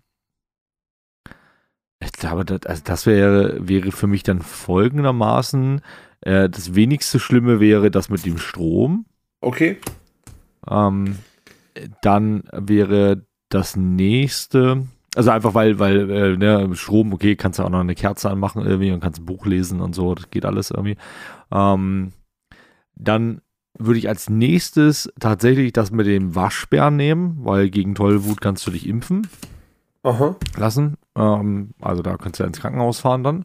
[2.06, 5.80] Ich glaube, das, also das wäre, wäre für mich dann folgendermaßen,
[6.20, 9.06] äh, das wenigste Schlimme wäre das mit dem Strom.
[9.40, 9.78] Okay.
[10.68, 11.16] Ähm,
[12.02, 17.70] dann wäre das nächste, also einfach weil, weil äh, ne, Strom, okay, kannst du auch
[17.70, 20.70] noch eine Kerze anmachen irgendwie und kannst ein Buch lesen und so, das geht alles
[20.70, 20.96] irgendwie.
[21.50, 22.12] Ähm,
[22.94, 23.40] dann
[23.78, 28.70] würde ich als nächstes tatsächlich das mit dem Waschbären nehmen, weil gegen Tollwut kannst du
[28.70, 29.26] dich impfen
[30.02, 30.36] Aha.
[30.56, 30.96] lassen.
[31.16, 33.44] Ähm, also da kannst du ins Krankenhaus fahren dann.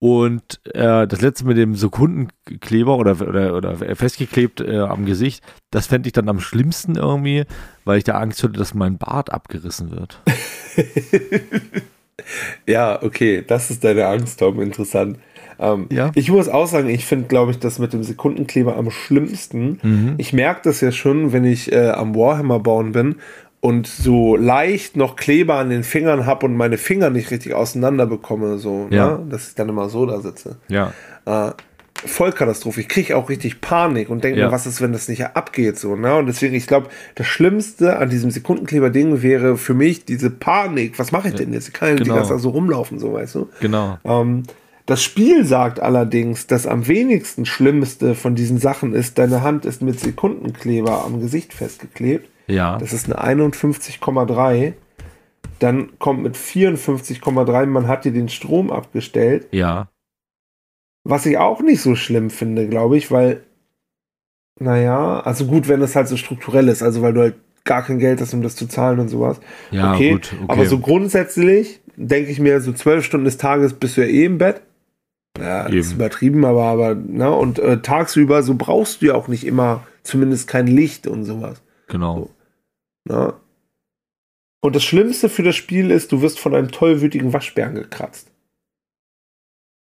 [0.00, 5.88] Und äh, das letzte mit dem Sekundenkleber oder, oder, oder festgeklebt äh, am Gesicht, das
[5.88, 7.44] fände ich dann am schlimmsten irgendwie,
[7.84, 10.22] weil ich da Angst hätte, dass mein Bart abgerissen wird.
[12.66, 15.18] ja, okay, das ist deine Angst, Tom, interessant.
[15.58, 16.10] Ähm, ja.
[16.14, 19.80] Ich muss auch sagen, ich finde, glaube ich, das mit dem Sekundenkleber am schlimmsten.
[19.82, 20.14] Mhm.
[20.16, 23.16] Ich merke das ja schon, wenn ich äh, am Warhammer bauen bin
[23.60, 28.06] und so leicht noch Kleber an den Fingern habe und meine Finger nicht richtig auseinander
[28.06, 29.18] bekomme, so, ja.
[29.18, 29.26] ne?
[29.28, 30.56] dass ich dann immer so da sitze.
[30.68, 30.92] Ja.
[31.26, 31.52] Äh,
[31.94, 32.80] Vollkatastrophe.
[32.80, 34.46] Ich kriege auch richtig Panik und denke ja.
[34.46, 36.16] mir, was ist, wenn das nicht abgeht, so, ne?
[36.16, 40.98] Und deswegen, ich glaube, das Schlimmste an diesem Sekundenkleber-Ding wäre für mich diese Panik.
[40.98, 41.68] Was mache ich denn jetzt?
[41.68, 42.04] Ich kann ja genau.
[42.04, 43.48] die ganze Zeit so rumlaufen, so, weißt du?
[43.60, 43.98] Genau.
[44.04, 44.44] Ähm,
[44.86, 49.82] das Spiel sagt allerdings, dass am wenigsten Schlimmste von diesen Sachen ist, deine Hand ist
[49.82, 52.28] mit Sekundenkleber am Gesicht festgeklebt.
[52.50, 52.78] Ja.
[52.78, 54.74] Das ist eine 51,3.
[55.58, 59.46] Dann kommt mit 54,3, man hat dir den Strom abgestellt.
[59.52, 59.88] Ja.
[61.04, 63.42] Was ich auch nicht so schlimm finde, glaube ich, weil,
[64.58, 67.34] naja, also gut, wenn es halt so strukturell ist, also weil du halt
[67.64, 69.40] gar kein Geld hast, um das zu zahlen und sowas.
[69.70, 70.12] Ja, okay.
[70.12, 70.44] Gut, okay.
[70.48, 74.24] Aber so grundsätzlich denke ich mir, so zwölf Stunden des Tages bist du ja eh
[74.24, 74.62] im Bett.
[75.38, 79.28] Ja, das ist übertrieben, aber, aber, ne, und äh, tagsüber, so brauchst du ja auch
[79.28, 81.62] nicht immer zumindest kein Licht und sowas.
[81.86, 82.16] Genau.
[82.16, 82.30] So,
[83.04, 83.34] ne?
[84.62, 88.30] Und das Schlimmste für das Spiel ist, du wirst von einem tollwütigen Waschbären gekratzt.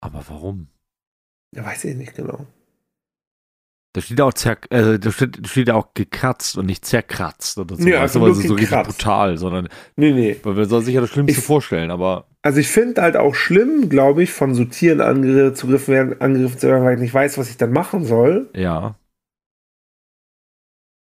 [0.02, 0.67] Aber warum?
[1.56, 2.47] Ja, weiß ich nicht genau.
[3.93, 7.88] Da steht auch, zer äh, da steht, steht auch gekratzt und nicht zerkratzt oder so.
[7.88, 9.69] Ja, also also so richtig brutal, sondern.
[9.95, 10.36] Nee, nee.
[10.41, 12.26] Weil man soll sich ja das Schlimmste ich, vorstellen, aber.
[12.41, 16.67] Also ich finde halt auch schlimm, glaube ich, von so Tieren angegriffen werden, angegriffen zu
[16.67, 18.49] werden, weil ich nicht weiß, was ich dann machen soll.
[18.56, 18.95] Ja.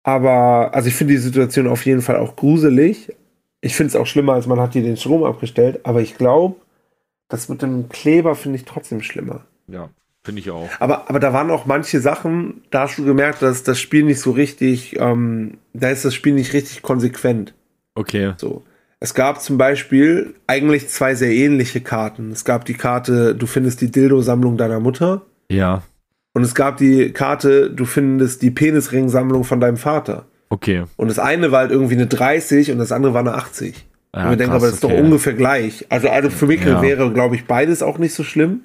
[0.05, 3.13] Aber, also ich finde die Situation auf jeden Fall auch gruselig.
[3.61, 6.57] Ich finde es auch schlimmer, als man hat hier den Strom abgestellt, aber ich glaube,
[7.29, 9.41] das mit dem Kleber finde ich trotzdem schlimmer.
[9.67, 9.89] Ja.
[10.25, 10.71] Finde ich auch.
[10.81, 14.21] Aber, aber da waren auch manche Sachen, da hast du gemerkt, dass das Spiel nicht
[14.21, 17.53] so richtig, ähm, da ist das Spiel nicht richtig konsequent.
[17.95, 18.33] Okay.
[18.39, 18.63] So.
[19.01, 22.33] Es gab zum Beispiel eigentlich zwei sehr ähnliche Karten.
[22.33, 25.21] Es gab die Karte, du findest die Dildo-Sammlung deiner Mutter.
[25.51, 25.83] Ja.
[26.35, 30.27] Und es gab die Karte, du findest die Penisring-Sammlung von deinem Vater.
[30.51, 30.85] Okay.
[30.97, 33.87] Und das eine war halt irgendwie eine 30 und das andere war eine 80.
[34.15, 34.97] Ja, und wir denken aber, das ist okay.
[34.97, 35.87] doch ungefähr gleich.
[35.89, 36.83] Also, also für mich ja.
[36.83, 38.65] wäre, glaube ich, beides auch nicht so schlimm.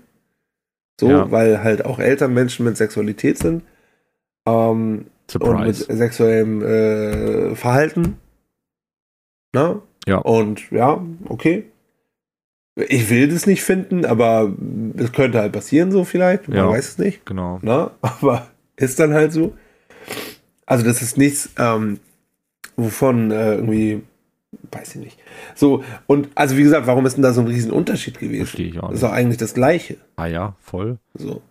[0.99, 1.31] So, ja.
[1.31, 3.63] weil halt auch Eltern Menschen mit Sexualität sind.
[4.47, 5.05] Ähm,
[5.39, 8.17] und mit sexuellem äh, Verhalten.
[9.53, 9.81] Ne?
[10.07, 10.17] Ja.
[10.17, 11.68] Und ja, okay.
[12.87, 14.53] Ich will das nicht finden, aber
[14.97, 16.47] es könnte halt passieren, so vielleicht.
[16.47, 17.25] Man ja, weiß es nicht.
[17.25, 17.59] Genau.
[17.61, 17.91] Ne?
[18.01, 19.55] Aber ist dann halt so.
[20.65, 21.99] Also, das ist nichts, ähm,
[22.75, 24.03] wovon äh, irgendwie
[24.71, 25.19] weiß ich nicht.
[25.55, 28.45] So, und also wie gesagt, warum ist denn da so ein Riesenunterschied gewesen?
[28.45, 28.95] Verstehe ich auch nicht.
[28.95, 29.97] Ist doch eigentlich das Gleiche.
[30.15, 30.97] Ah ja, voll.
[31.13, 31.41] So.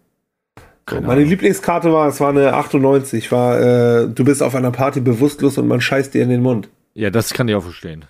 [0.89, 5.01] so meine Lieblingskarte war, es war eine 98, war, äh, du bist auf einer Party
[5.01, 6.69] bewusstlos und man scheißt dir in den Mund.
[6.95, 8.05] Ja, das kann ich auch verstehen.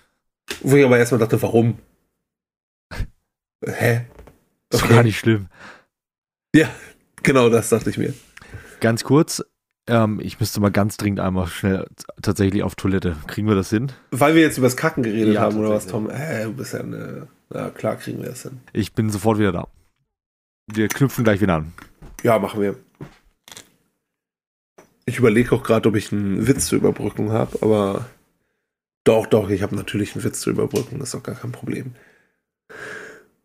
[0.61, 1.75] Wo ich aber erstmal dachte, warum?
[3.65, 4.05] Hä?
[4.69, 4.89] Das okay.
[4.89, 5.47] war gar nicht schlimm.
[6.55, 6.69] Ja,
[7.23, 8.13] genau das dachte ich mir.
[8.79, 9.43] Ganz kurz,
[9.87, 11.87] ähm, ich müsste mal ganz dringend einmal schnell
[12.21, 13.17] tatsächlich auf Toilette.
[13.27, 13.91] Kriegen wir das hin?
[14.11, 16.09] Weil wir jetzt über das Kacken geredet ja, haben, oder was, Tom?
[16.09, 17.27] Äh, du bist ja eine.
[17.49, 18.59] Na klar, kriegen wir das hin.
[18.73, 19.67] Ich bin sofort wieder da.
[20.67, 21.73] Wir knüpfen gleich wieder an.
[22.23, 22.75] Ja, machen wir.
[25.05, 28.05] Ich überlege auch gerade, ob ich einen Witz zur Überbrückung habe, aber
[29.03, 31.95] doch, doch, ich habe natürlich einen Witz zur Überbrückung, das ist doch gar kein Problem.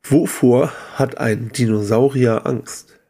[0.07, 3.01] Wovor hat ein Dinosaurier Angst?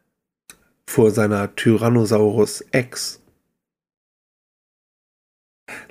[0.87, 3.21] Vor seiner Tyrannosaurus Ex.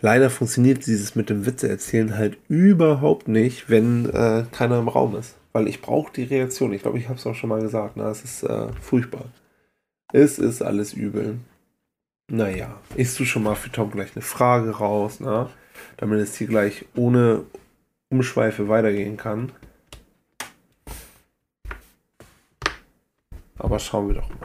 [0.01, 5.15] Leider funktioniert dieses mit dem Witze erzählen halt überhaupt nicht, wenn äh, keiner im Raum
[5.17, 5.37] ist.
[5.53, 6.73] Weil ich brauche die Reaktion.
[6.73, 7.99] Ich glaube, ich habe es auch schon mal gesagt.
[7.99, 8.05] Ne?
[8.05, 9.27] Es ist äh, furchtbar.
[10.11, 11.39] Es ist alles übel.
[12.31, 15.51] Naja, isst du schon mal für Tom gleich eine Frage raus, ne?
[15.99, 17.45] damit es hier gleich ohne
[18.09, 19.53] Umschweife weitergehen kann.
[23.65, 24.37] Aber schauen wir doch mal.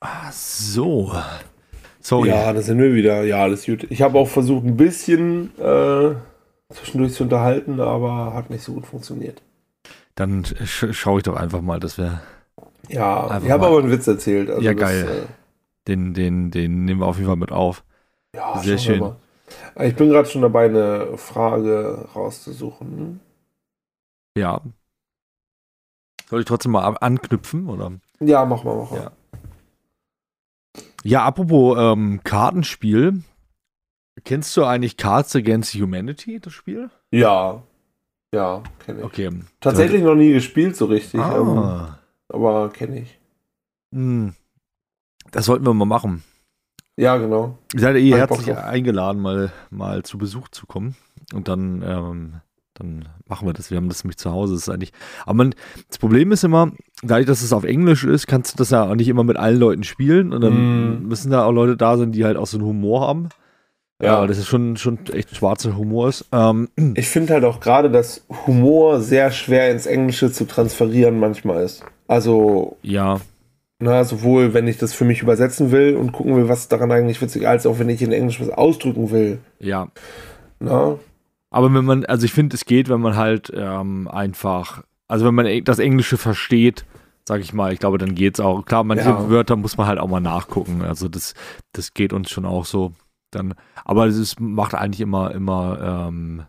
[0.00, 1.12] Ah, so.
[2.00, 2.30] Sorry.
[2.30, 3.22] Ja, da sind wir wieder.
[3.22, 3.86] Ja, alles gut.
[3.90, 6.14] Ich habe auch versucht, ein bisschen äh,
[6.70, 9.42] zwischendurch zu unterhalten, aber hat nicht so gut funktioniert.
[10.14, 12.22] Dann sch schaue ich doch einfach mal, dass wir.
[12.88, 14.48] Ja, ich habe aber einen Witz erzählt.
[14.48, 15.04] Also ja, geil.
[15.04, 15.26] Das, äh,
[15.88, 17.84] den, den, den nehmen wir auf jeden Fall mit auf.
[18.34, 19.12] Ja, sehr schön.
[19.78, 23.20] Ich bin gerade schon dabei, eine Frage rauszusuchen.
[24.34, 24.62] Ja.
[26.32, 27.92] Soll ich trotzdem mal anknüpfen, oder?
[28.18, 29.02] Ja, mach mal, mach mal.
[29.02, 29.12] Ja,
[31.04, 33.22] ja apropos ähm, Kartenspiel.
[34.24, 36.88] Kennst du eigentlich Cards Against Humanity, das Spiel?
[37.10, 37.62] Ja.
[38.32, 39.04] Ja, kenne ich.
[39.04, 39.30] Okay.
[39.60, 41.20] Tatsächlich noch nie gespielt so richtig.
[41.20, 41.36] Ah.
[41.36, 43.20] Ähm, aber kenne ich.
[43.92, 44.32] Hm.
[45.32, 46.24] Das sollten wir mal machen.
[46.96, 47.58] Ja, genau.
[47.74, 50.96] Ihr seid eh herzlich eingeladen, mal, mal zu Besuch zu kommen.
[51.34, 52.40] Und dann, ähm,
[52.74, 53.70] dann machen wir das.
[53.70, 54.54] Wir haben das nämlich zu Hause.
[54.54, 54.92] Das ist eigentlich.
[55.24, 55.54] Aber man,
[55.88, 58.94] das Problem ist immer, dadurch, dass es auf Englisch ist, kannst du das ja auch
[58.94, 60.32] nicht immer mit allen Leuten spielen.
[60.32, 61.08] Und dann mm.
[61.08, 63.28] müssen da auch Leute da sein, die halt auch so einen Humor haben.
[64.00, 66.26] Ja, ja das ist schon, schon echt schwarzer Humor ist.
[66.32, 71.64] Ähm, ich finde halt auch gerade, dass Humor sehr schwer ins Englische zu transferieren manchmal
[71.64, 71.84] ist.
[72.08, 72.76] Also.
[72.82, 73.20] Ja.
[73.78, 77.20] Na, sowohl wenn ich das für mich übersetzen will und gucken will, was daran eigentlich
[77.20, 79.38] witzig, ist, als auch wenn ich in Englisch was ausdrücken will.
[79.58, 79.88] Ja.
[80.60, 80.98] Na?
[81.52, 85.34] Aber wenn man, also ich finde, es geht, wenn man halt ähm, einfach, also wenn
[85.34, 86.86] man e, das Englische versteht,
[87.28, 88.64] sag ich mal, ich glaube, dann geht's auch.
[88.64, 89.28] Klar, manche ja.
[89.28, 90.80] Wörter muss man halt auch mal nachgucken.
[90.80, 91.34] Also das,
[91.72, 92.92] das geht uns schon auch so.
[93.30, 96.46] Dann, aber es macht eigentlich immer, immer, ähm,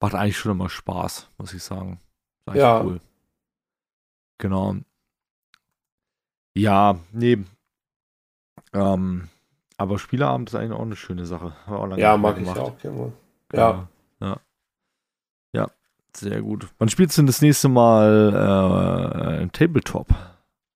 [0.00, 2.00] macht eigentlich schon immer Spaß, muss ich sagen.
[2.52, 2.82] ja.
[2.82, 3.00] Cool.
[4.38, 4.74] Genau.
[6.56, 7.38] Ja, nee.
[8.72, 9.28] Ähm,
[9.76, 11.54] aber Spieleabend ist eigentlich auch eine schöne Sache.
[11.96, 13.12] ja, mag ich auch gerne.
[13.56, 13.88] Ja.
[14.20, 14.36] ja.
[15.54, 15.68] Ja.
[16.16, 16.68] sehr gut.
[16.78, 20.08] Wann spielst du denn das nächste Mal äh, Tabletop?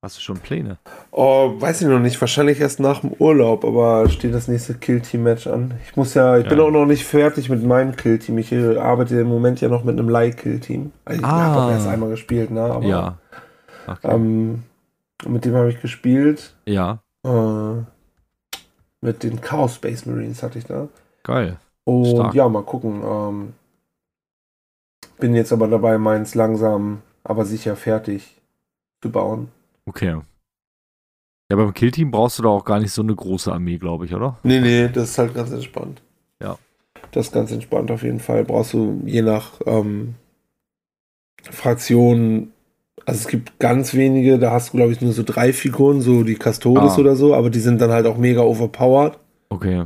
[0.00, 0.78] Hast du schon Pläne?
[1.10, 2.20] Oh, weiß ich noch nicht.
[2.20, 5.74] Wahrscheinlich erst nach dem Urlaub, aber steht das nächste Kill-Team-Match an.
[5.84, 6.50] Ich muss ja, ich ja.
[6.50, 8.38] bin auch noch nicht fertig mit meinem Kill-Team.
[8.38, 10.92] Ich arbeite im Moment ja noch mit einem Light-Kill-Team.
[11.04, 11.30] Also ich ah.
[11.30, 12.62] habe auch erst einmal gespielt, ne?
[12.62, 13.18] Aber, ja.
[13.88, 14.14] Okay.
[14.14, 14.62] Ähm,
[15.26, 16.54] mit dem habe ich gespielt.
[16.64, 17.00] Ja.
[17.24, 17.82] Äh,
[19.00, 20.88] mit den Chaos Space Marines hatte ich da.
[21.24, 21.56] Geil.
[21.88, 22.34] Und Stark.
[22.34, 23.02] ja, mal gucken.
[23.02, 23.52] Ähm,
[25.18, 28.36] bin jetzt aber dabei, meins langsam, aber sicher fertig
[29.00, 29.48] zu bauen.
[29.86, 30.20] Okay.
[31.50, 34.14] Ja, beim Killteam brauchst du da auch gar nicht so eine große Armee, glaube ich,
[34.14, 34.38] oder?
[34.42, 36.02] Nee, nee, das ist halt ganz entspannt.
[36.42, 36.58] Ja.
[37.12, 38.44] Das ist ganz entspannt auf jeden Fall.
[38.44, 40.14] Brauchst du je nach ähm,
[41.50, 42.52] Fraktion
[43.06, 46.24] also es gibt ganz wenige, da hast du, glaube ich, nur so drei Figuren, so
[46.24, 46.98] die Custodes ah.
[46.98, 49.18] oder so, aber die sind dann halt auch mega overpowered.
[49.48, 49.84] Okay.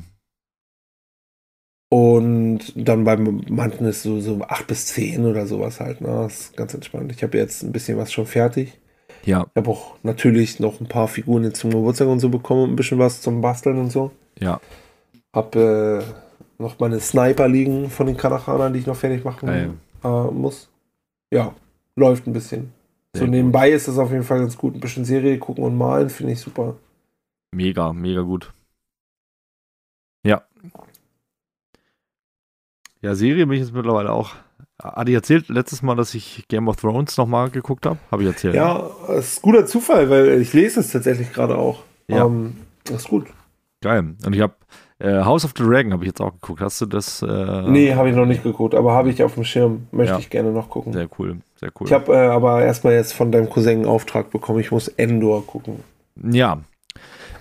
[1.92, 6.00] Und dann beim manchen ist so, so acht bis zehn oder sowas halt.
[6.00, 6.06] Ne?
[6.06, 7.12] Das ist ganz entspannt.
[7.12, 8.80] Ich habe jetzt ein bisschen was schon fertig.
[9.26, 9.46] Ja.
[9.50, 12.76] Ich habe auch natürlich noch ein paar Figuren jetzt zum Geburtstag und so bekommen, ein
[12.76, 14.10] bisschen was zum Basteln und so.
[14.40, 14.58] Ja.
[15.34, 16.00] Hab äh,
[16.56, 20.70] noch meine Sniper liegen von den Kanachanern, die ich noch fertig machen äh, muss.
[21.30, 21.54] Ja,
[21.94, 22.72] läuft ein bisschen.
[23.12, 23.76] Sehr so nebenbei gut.
[23.76, 24.76] ist das auf jeden Fall ganz gut.
[24.76, 26.74] Ein bisschen Serie gucken und malen finde ich super.
[27.54, 28.50] Mega, mega gut.
[30.24, 30.42] Ja.
[33.02, 34.30] Ja, Serie bin ich jetzt mittlerweile auch.
[34.80, 37.98] Hatte ich erzählt letztes Mal, dass ich Game of Thrones nochmal geguckt habe?
[38.10, 38.54] Habe ich erzählt.
[38.54, 41.82] Ja, das ist guter Zufall, weil ich lese es tatsächlich gerade auch.
[42.08, 42.24] Ja.
[42.24, 43.26] Um, ähm, das ist gut.
[43.80, 44.14] Geil.
[44.24, 44.54] Und ich habe
[45.00, 46.60] äh, House of the Dragon habe ich jetzt auch geguckt.
[46.60, 47.22] Hast du das?
[47.22, 49.88] Äh, nee, habe ich noch nicht geguckt, aber habe ich auf dem Schirm.
[49.90, 50.18] Möchte ja.
[50.20, 50.92] ich gerne noch gucken.
[50.92, 51.86] Sehr cool, sehr cool.
[51.88, 54.60] Ich habe äh, aber erstmal jetzt von deinem Cousin einen Auftrag bekommen.
[54.60, 55.80] Ich muss Endor gucken.
[56.22, 56.60] Ja.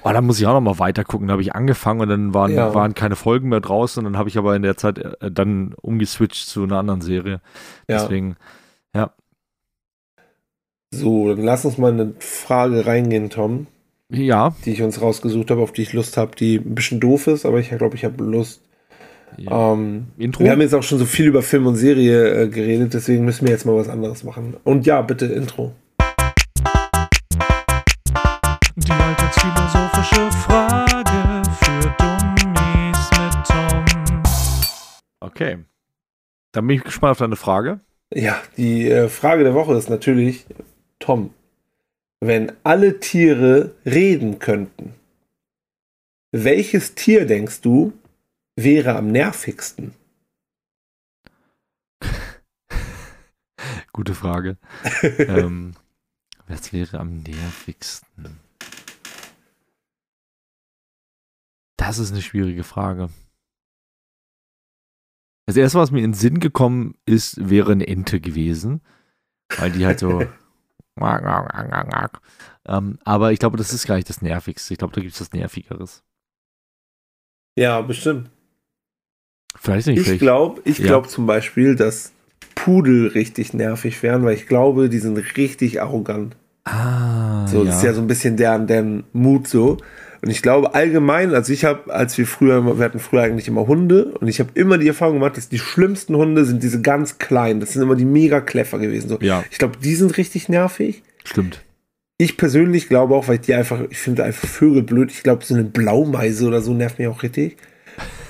[0.04, 1.28] Oh, da muss ich auch noch mal weiter gucken.
[1.28, 2.74] Da habe ich angefangen und dann waren, ja.
[2.74, 4.00] waren keine Folgen mehr draußen.
[4.04, 7.40] Und dann habe ich aber in der Zeit äh, dann umgeswitcht zu einer anderen Serie.
[7.88, 8.36] Deswegen,
[8.96, 9.12] ja.
[10.92, 13.68] So, dann lass uns mal eine Frage reingehen, Tom.
[14.10, 14.56] Ja.
[14.66, 17.46] Die ich uns rausgesucht habe, auf die ich Lust habe, die ein bisschen doof ist,
[17.46, 18.62] aber ich glaube, ich habe Lust.
[19.38, 19.74] Ja.
[19.74, 20.44] Ähm, Intro?
[20.44, 23.46] Wir haben jetzt auch schon so viel über Film und Serie äh, geredet, deswegen müssen
[23.46, 24.58] wir jetzt mal was anderes machen.
[24.66, 25.72] Und ja, bitte Intro.
[28.76, 28.92] Die
[30.02, 33.86] alltagsphilosophische Frage für Dummies mit Tom.
[35.20, 35.58] Okay.
[36.52, 37.80] Dann bin ich gespannt auf deine Frage.
[38.14, 40.46] Ja, die äh, Frage der Woche ist natürlich,
[41.00, 41.34] Tom,
[42.20, 44.94] wenn alle Tiere reden könnten,
[46.32, 47.94] welches Tier denkst du
[48.56, 49.94] wäre am nervigsten?
[53.94, 54.58] Gute Frage.
[55.20, 55.74] ähm,
[56.48, 58.51] was wäre am nervigsten?
[61.82, 63.10] Das ist eine schwierige Frage.
[65.48, 68.82] Das erste, was mir in den Sinn gekommen ist, wäre eine Ente gewesen.
[69.58, 70.22] Weil die halt so
[72.68, 74.74] ähm, aber ich glaube, das ist gar nicht das Nervigste.
[74.74, 76.04] Ich glaube, da gibt es was Nervigeres.
[77.58, 78.30] Ja, bestimmt.
[79.56, 80.08] Vielleicht nicht.
[80.08, 80.86] Ich glaube ich Ja.
[80.86, 82.14] glaub zum Beispiel, dass
[82.56, 86.36] Pudel richtig nervig wären, weil ich glaube, die sind richtig arrogant.
[86.64, 87.66] Ah, So, ja.
[87.66, 89.78] das ist ja so ein bisschen deren, deren Mut so.
[90.22, 93.66] Und ich glaube allgemein, also ich habe, als wir früher, wir hatten früher eigentlich immer
[93.66, 97.18] Hunde und ich habe immer die Erfahrung gemacht, dass die schlimmsten Hunde sind diese ganz
[97.18, 97.60] kleinen.
[97.60, 99.10] Das sind immer die mega clever gewesen.
[99.10, 99.18] So.
[99.20, 99.44] Ja.
[99.50, 101.02] Ich glaube, die sind richtig nervig.
[101.26, 101.64] Stimmt.
[102.20, 105.10] Ich persönlich glaube auch, weil ich die einfach, ich finde einfach Vögel blöd.
[105.10, 107.58] Ich glaube, so eine Blaumeise oder so nervt mich auch richtig.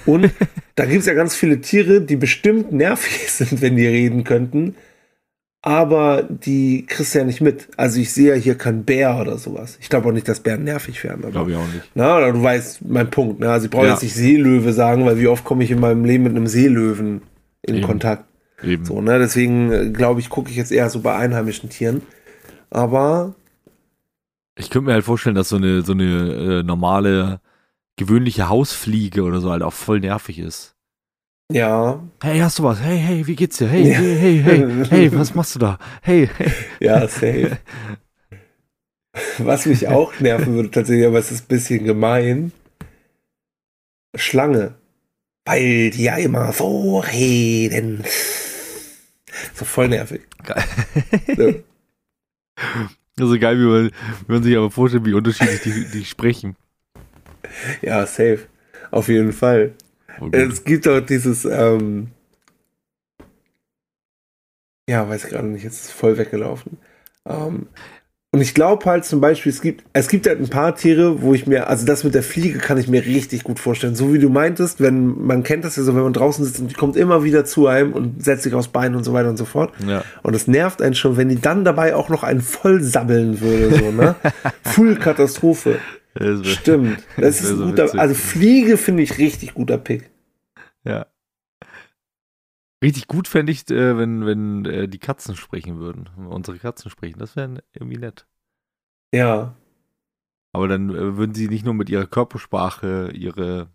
[0.05, 0.31] Und
[0.75, 4.75] da gibt es ja ganz viele Tiere, die bestimmt nervig sind, wenn die reden könnten.
[5.63, 7.67] Aber die kriegst du ja nicht mit.
[7.77, 9.77] Also ich sehe ja hier keinen Bär oder sowas.
[9.79, 11.21] Ich glaube auch nicht, dass Bären nervig wären.
[11.21, 11.83] Aber, Glaube ich auch nicht.
[11.93, 13.39] na, oder du weißt meinen Punkt.
[13.39, 13.51] Ne?
[13.51, 13.91] Also ich brauche Ja.
[13.91, 17.21] jetzt nicht Seelöwe sagen, weil wie oft komme ich in meinem Leben mit einem Seelöwen
[17.61, 17.85] in Eben.
[17.85, 18.25] Kontakt.
[18.63, 18.85] Eben.
[18.85, 19.19] So, ne?
[19.19, 22.01] Deswegen äh, glaube ich, gucke ich jetzt eher so bei einheimischen Tieren.
[22.71, 23.35] Aber
[24.57, 27.39] Ich könnte mir halt vorstellen, dass so eine, so eine äh, normale,
[27.97, 30.70] gewöhnliche Hausfliege oder so halt auch voll nervig ist.
[31.53, 32.79] Ja, Hey, hast du was?
[32.79, 33.67] Hey, hey, wie geht's dir?
[33.67, 33.99] Hey, Ja.
[33.99, 35.79] hey, hey, hey, hey, was machst du da?
[36.01, 36.51] Hey, hey.
[36.79, 37.57] Ja, safe.
[39.39, 42.51] Was mich auch nerven würde tatsächlich, aber es ist ein bisschen gemein.
[44.15, 44.75] Schlange.
[45.45, 48.03] Weil die ja immer so reden.
[49.55, 50.21] So voll nervig.
[50.43, 50.63] Geil.
[51.35, 51.53] So.
[53.15, 53.91] Das ist so geil, wie man,
[54.27, 56.55] wie man sich aber vorstellt, wie unterschiedlich die, die sprechen.
[57.81, 58.47] Ja, safe.
[58.91, 59.73] Auf jeden Fall.
[60.19, 60.35] Gut.
[60.35, 62.09] Es gibt auch dieses, ähm,
[64.89, 66.77] ja, weiß gerade nicht, jetzt ist es voll weggelaufen.
[67.25, 67.67] Ähm,
[68.33, 71.33] und ich glaube halt zum Beispiel, es gibt, es gibt halt ein paar Tiere, wo
[71.33, 73.93] ich mir, also das mit der Fliege kann ich mir richtig gut vorstellen.
[73.93, 76.69] So wie du meintest, wenn, man kennt das ja so, wenn man draußen sitzt und
[76.69, 79.35] die kommt immer wieder zu einem und setzt sich aufs Bein und so weiter und
[79.35, 79.73] so fort.
[79.85, 80.05] Ja.
[80.23, 83.75] Und es nervt einen schon, wenn die dann dabei auch noch einen voll sabbeln würde,
[83.77, 84.15] so, ne?
[84.63, 85.79] Full Katastrophe.
[86.13, 87.03] Das wär- Stimmt.
[87.17, 87.99] Das ist wär ein so guter, witzig.
[87.99, 90.09] also Fliege finde ich richtig guter Pick.
[90.83, 91.05] Ja.
[92.83, 96.09] Richtig gut fände ich, äh, wenn, wenn äh, die Katzen sprechen würden.
[96.27, 97.19] Unsere Katzen sprechen.
[97.19, 98.27] Das wäre irgendwie nett.
[99.13, 99.55] Ja.
[100.53, 103.69] Aber dann äh, würden sie nicht nur mit ihrer Körpersprache ihre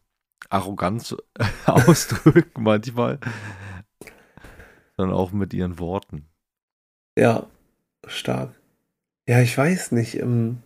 [0.51, 1.16] Arroganz
[1.66, 3.18] ausdrücken manchmal,
[4.97, 6.26] sondern auch mit ihren Worten.
[7.18, 7.47] Ja,
[8.07, 8.61] stark.
[9.28, 10.16] Ja, ich weiß nicht.
[10.16, 10.59] Ähm,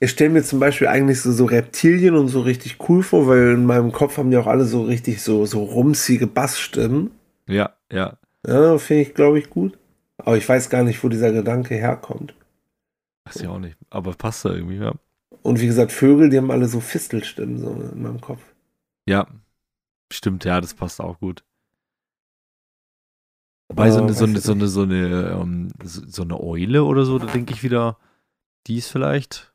[0.00, 3.52] ich stelle mir zum Beispiel eigentlich so, so Reptilien und so richtig cool vor, weil
[3.52, 7.10] in meinem Kopf haben die auch alle so richtig so, so rumsige Bassstimmen.
[7.46, 8.18] Ja, ja.
[8.46, 9.78] Ja, finde ich, glaube ich, gut.
[10.18, 12.34] Aber ich weiß gar nicht, wo dieser Gedanke herkommt.
[13.24, 13.76] Weiß ich auch nicht.
[13.90, 14.92] Aber passt da irgendwie, ja.
[15.42, 18.40] Und wie gesagt, Vögel, die haben alle so Fistelstimmen so in meinem Kopf.
[19.06, 19.26] Ja.
[20.12, 21.44] Stimmt, ja, das passt auch gut.
[23.68, 27.04] Wobei so eine, so eine, so eine, so eine, ähm, so so eine Eule oder
[27.04, 27.98] so, da denke ich wieder,
[28.66, 29.53] die ist vielleicht,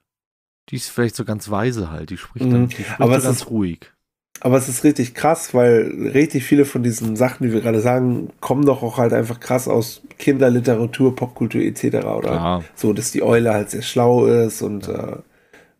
[0.69, 2.09] die ist vielleicht so ganz weise halt.
[2.09, 2.69] Die spricht dann, Mhm.
[2.69, 3.91] die spricht Aber so es ganz ist- ruhig.
[4.41, 8.29] Aber es ist richtig krass, weil richtig viele von diesen Sachen, die wir gerade sagen,
[8.39, 11.83] kommen doch auch halt einfach krass aus Kinderliteratur, Popkultur etc.
[12.05, 12.63] Oder Klar.
[12.75, 15.17] so, dass die Eule halt sehr schlau ist und äh,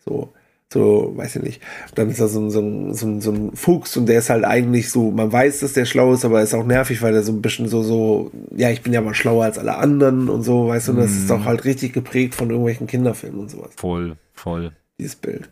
[0.05, 0.33] so,
[0.73, 1.61] so, weiß ich nicht.
[1.95, 4.29] Dann ist da so ein, so, ein, so, ein, so ein Fuchs und der ist
[4.29, 7.13] halt eigentlich so, man weiß, dass der schlau ist, aber er ist auch nervig, weil
[7.13, 10.27] der so ein bisschen so, so, ja, ich bin ja mal schlauer als alle anderen
[10.27, 11.27] und so, weißt du, und das ist Mhm.
[11.29, 14.75] doch halt richtig geprägt von irgendwelchen Kinderfilmen und sowas, Voll, voll.
[14.99, 15.49] dieses Bild.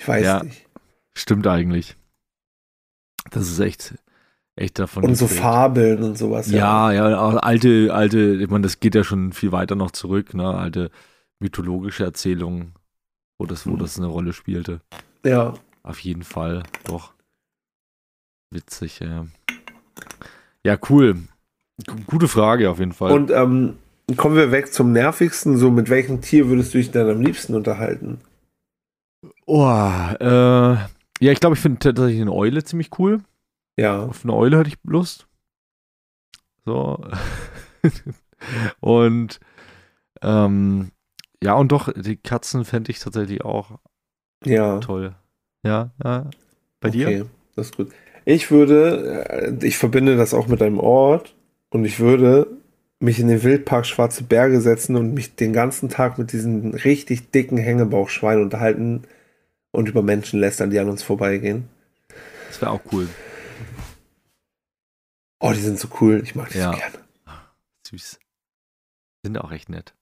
[0.00, 0.42] Ich weiß Ja.
[0.42, 0.66] nicht.
[1.16, 1.96] Stimmt eigentlich.
[3.30, 3.94] Das ist echt,
[4.56, 5.04] echt davon.
[5.04, 5.42] Und so geprägt.
[5.42, 6.50] Fabeln und sowas.
[6.50, 10.34] Ja, ja, auch alte, alte, ich meine, das geht ja schon viel weiter noch zurück,
[10.34, 10.48] ne?
[10.54, 10.90] Alte
[11.38, 12.74] mythologische Erzählungen,
[13.38, 13.78] wo das, wo Mhm.
[13.78, 14.80] das eine Rolle spielte.
[15.24, 15.54] Ja.
[15.84, 17.12] Auf jeden Fall, doch.
[18.50, 19.26] Witzig, ja.
[20.64, 21.14] Ja, cool.
[21.78, 23.12] G gute Frage auf jeden Fall.
[23.12, 23.78] Und ähm,
[24.16, 25.56] kommen wir weg zum nervigsten.
[25.56, 28.20] So, mit welchem Tier würdest du dich denn am liebsten unterhalten?
[29.46, 29.64] oh,
[30.20, 30.74] äh,
[31.20, 33.20] ja, ich glaube, ich finde tatsächlich eine Eule ziemlich cool.
[33.78, 34.04] Ja.
[34.04, 35.26] Auf eine Eule hatte ich Lust.
[36.64, 37.04] So.
[38.80, 39.40] und
[40.22, 40.90] ähm,
[41.42, 43.78] ja, und doch, die Katzen fände ich tatsächlich auch
[44.44, 44.78] Ja.
[44.80, 45.14] toll.
[45.64, 46.30] Ja, ja.
[46.80, 47.06] Bei dir?
[47.08, 47.24] Okay,
[47.56, 47.92] das ist gut.
[48.24, 51.34] Ich würde, äh, ich verbinde das auch mit einem Ort
[51.70, 52.46] und ich würde
[53.02, 57.30] mich in den Wildpark Schwarze Berge setzen und mich den ganzen Tag mit diesen richtig
[57.32, 59.02] dicken Hängebauchschweinen unterhalten
[59.72, 61.68] und über Menschen lästern, die an uns vorbeigehen.
[62.48, 63.08] Das wäre auch cool.
[65.40, 66.20] Oh, die sind so cool.
[66.22, 66.72] Ich mag die Ja.
[66.72, 66.98] so gerne.
[67.88, 68.20] Süß.
[69.24, 69.94] Sind auch echt nett.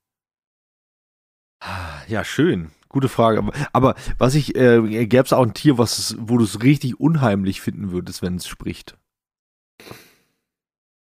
[2.06, 2.70] Ja, schön.
[2.88, 3.38] Gute Frage.
[3.38, 6.98] Aber, aber was ich, äh, gäbe es auch ein Tier, was, wo du es richtig
[7.00, 8.96] unheimlich finden würdest, wenn es spricht?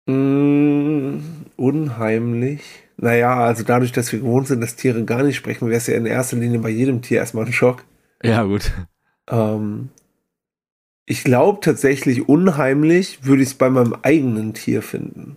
[0.06, 1.18] Mm,
[1.58, 2.62] unheimlich.
[2.96, 5.94] Naja, also dadurch, dass wir gewohnt sind, dass Tiere gar nicht sprechen, wäre es ja
[5.94, 7.84] in erster Linie bei jedem Tier erstmal ein Schock.
[8.22, 8.72] Ja, gut.
[9.30, 9.90] Ähm,
[11.06, 15.36] Ich glaube tatsächlich, unheimlich würde ich es bei meinem eigenen Tier finden.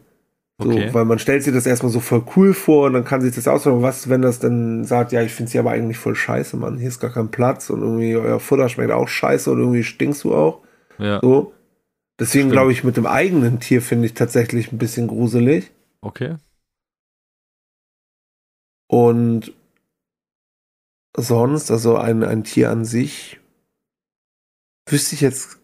[0.62, 0.90] So, Okay.
[0.94, 3.48] Weil man stellt sich das erstmal so voll cool vor und dann kann sich das
[3.48, 3.82] aussuchen.
[3.82, 6.78] Was, wenn das dann sagt, ja, ich finde sie aber eigentlich voll scheiße, Mann.
[6.78, 10.24] Hier ist gar kein Platz und irgendwie euer Futter schmeckt auch scheiße und irgendwie stinkst
[10.24, 10.60] du auch.
[10.98, 11.54] Ja, So.
[12.20, 15.72] Deswegen glaube ich, mit dem eigenen Tier finde ich tatsächlich ein bisschen gruselig.
[16.02, 16.38] Okay.
[18.88, 19.54] Und
[21.16, 23.40] sonst, also ein, ein Tier an sich,
[24.88, 25.60] wüsste ich jetzt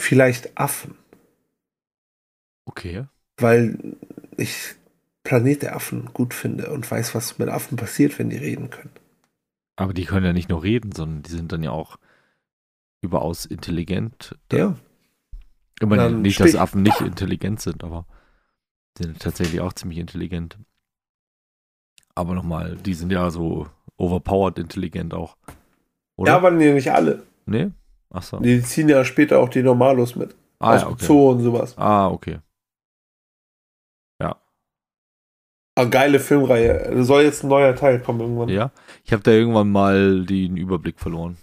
[0.00, 0.96] vielleicht Affen,
[2.66, 3.06] Okay.
[3.36, 3.96] weil
[4.36, 4.74] ich
[5.24, 8.90] Planet der Affen gut finde und weiß, was mit Affen passiert, wenn die reden können.
[9.76, 11.98] Aber die können ja nicht nur reden, sondern die sind dann ja auch
[13.00, 14.36] überaus intelligent.
[14.50, 14.76] Ja.
[15.80, 18.06] Ich meine, nicht, dass Affen nicht intelligent sind, aber
[18.98, 20.58] sind tatsächlich auch ziemlich intelligent.
[22.14, 25.36] Aber nochmal, die sind ja so overpowered intelligent auch.
[26.16, 26.32] Oder?
[26.32, 27.22] Ja, aber nee, nicht alle.
[27.46, 27.70] nee?
[28.10, 28.38] Achso.
[28.40, 30.34] Die ziehen ja später auch die Normalos mit.
[30.58, 31.04] Ah, aus ja, okay.
[31.04, 31.76] Zoo und sowas.
[31.76, 32.38] Ah, okay.
[35.78, 36.90] Ah, geile Filmreihe.
[36.92, 38.48] Da soll jetzt ein neuer Teil kommen irgendwann.
[38.48, 38.72] Ja.
[39.04, 41.36] Ich habe da irgendwann mal den Überblick verloren.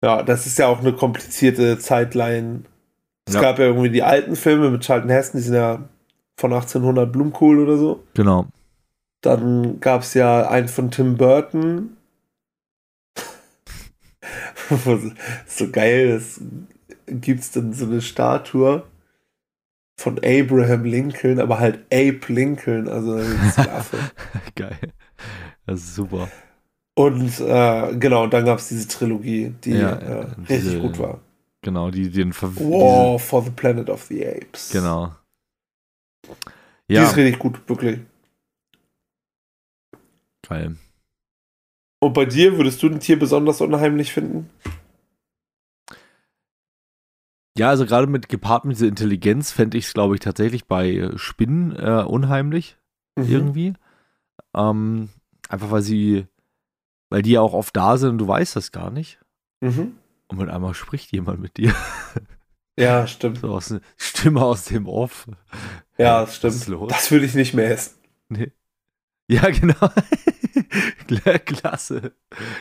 [0.00, 2.62] Ja, das ist ja auch eine komplizierte Zeitline.
[3.28, 3.40] Es Ja.
[3.40, 5.88] gab ja irgendwie die alten Filme mit Charlton Heston, die sind ja
[6.36, 8.02] von 1800 Blumenkohl oder so.
[8.14, 8.46] Genau.
[9.22, 11.96] Dann gab es ja einen von Tim Burton.
[15.46, 16.40] so geil, das
[17.06, 18.82] gibt es dann so eine Statue
[19.98, 23.98] von Abraham Lincoln, aber halt Abe Lincoln, also Affe.
[24.54, 24.78] Geil.
[25.66, 26.28] Das ist super.
[26.94, 30.80] Und äh, genau, und dann gab es diese Trilogie, die Ja, äh, äh, richtig diese-
[30.80, 31.20] gut war.
[31.68, 34.70] Genau, die den Ver War for the Planet of the Apes.
[34.70, 35.14] Genau.
[36.88, 38.00] Die Ja, ist richtig gut, wirklich.
[40.48, 40.78] geil.
[42.00, 44.48] Und bei dir würdest du ein Tier besonders unheimlich finden?
[47.58, 50.90] Ja, also gerade mit gepaart mit dieser Intelligenz fände ich es, glaube ich, tatsächlich bei
[50.90, 52.78] äh, Spinnen äh, unheimlich
[53.18, 53.24] Mhm.
[53.26, 53.74] irgendwie.
[54.54, 55.10] Ähm,
[55.50, 56.26] einfach weil sie,
[57.10, 59.20] weil die ja auch oft da sind und du weißt das gar nicht.
[59.60, 59.98] Mhm.
[60.28, 61.74] Und mit einmal spricht jemand mit dir.
[62.78, 63.38] Ja, stimmt.
[63.38, 65.26] So aus Stimme aus dem Off.
[65.96, 66.92] Ja, das stimmt.
[66.92, 67.96] Das würde ich nicht mehr essen.
[68.28, 68.52] Nee.
[69.28, 69.90] Ja, genau.
[71.08, 72.12] Kla- Klasse.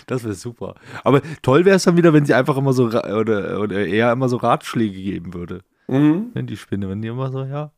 [0.07, 0.73] Das wäre super.
[1.03, 4.27] Aber toll wäre es dann wieder, wenn sie einfach immer so oder, oder eher immer
[4.27, 5.63] so Ratschläge geben würde.
[5.87, 6.31] Mhm.
[6.33, 7.71] Wenn die Spinne, wenn die immer so, ja.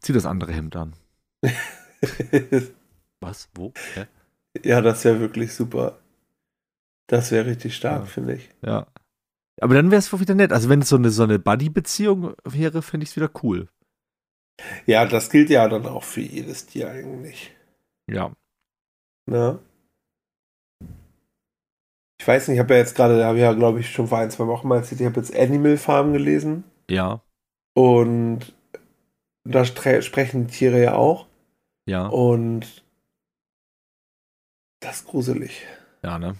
[0.00, 0.94] Zieh das andere Hemd an.
[3.20, 3.48] Was?
[3.54, 3.72] Wo?
[3.94, 4.06] Hä?
[4.64, 5.99] ja, das wäre wirklich super.
[7.10, 8.06] Das wäre richtig stark, Ja.
[8.06, 8.48] finde ich.
[8.62, 8.86] Ja.
[9.60, 10.52] Aber dann wäre es wieder nett.
[10.52, 13.68] Also wenn es so eine, so eine Buddy-Beziehung wäre, fände ich es wieder cool.
[14.86, 17.52] Ja, das gilt ja dann auch für jedes Tier eigentlich.
[18.08, 18.30] Ja.
[19.26, 19.58] Ne?
[22.20, 24.30] Ich weiß nicht, ich habe ja jetzt gerade, habe ja, glaube ich, schon vor ein,
[24.30, 27.22] zwei Wochen mal erzählt, ich habe jetzt Animal Farm gelesen Ja.
[27.74, 28.54] und
[29.44, 31.26] da sprechen die Tiere ja auch
[31.86, 32.06] Ja.
[32.06, 32.84] und
[34.80, 35.66] das ist gruselig.
[36.02, 36.36] Ja, ne?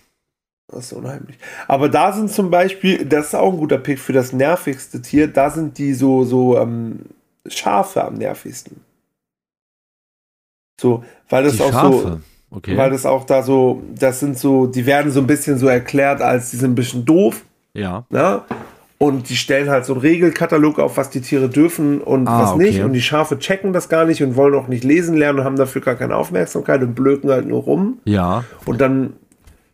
[0.71, 1.37] Das ist unheimlich.
[1.67, 5.27] Aber da sind zum Beispiel, das ist auch ein guter Pick für das nervigste Tier,
[5.29, 7.01] da sind die so, so ähm,
[7.49, 8.81] Schafe am nervigsten.
[10.81, 11.99] So, weil das Die auch Schafe.
[11.99, 12.21] so,
[12.53, 12.77] Okay.
[12.77, 16.21] weil das auch da so, das sind so, die werden so ein bisschen so erklärt,
[16.21, 17.45] als die sind ein bisschen doof,
[17.75, 18.05] ja.
[18.11, 18.43] ne?
[18.99, 22.57] Und die stellen halt so einen Regelkatalog auf, was die Tiere dürfen und Ah, was
[22.57, 22.75] nicht.
[22.75, 22.83] okay.
[22.83, 25.55] Und die Schafe checken das gar nicht und wollen auch nicht lesen lernen und haben
[25.57, 27.99] dafür gar keine Aufmerksamkeit und blöken halt nur rum.
[28.05, 28.45] Ja.
[28.67, 29.13] Und dann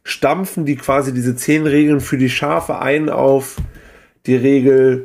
[0.07, 3.57] stampfen die quasi diese zehn Regeln für die Schafe ein auf
[4.27, 5.05] die Regel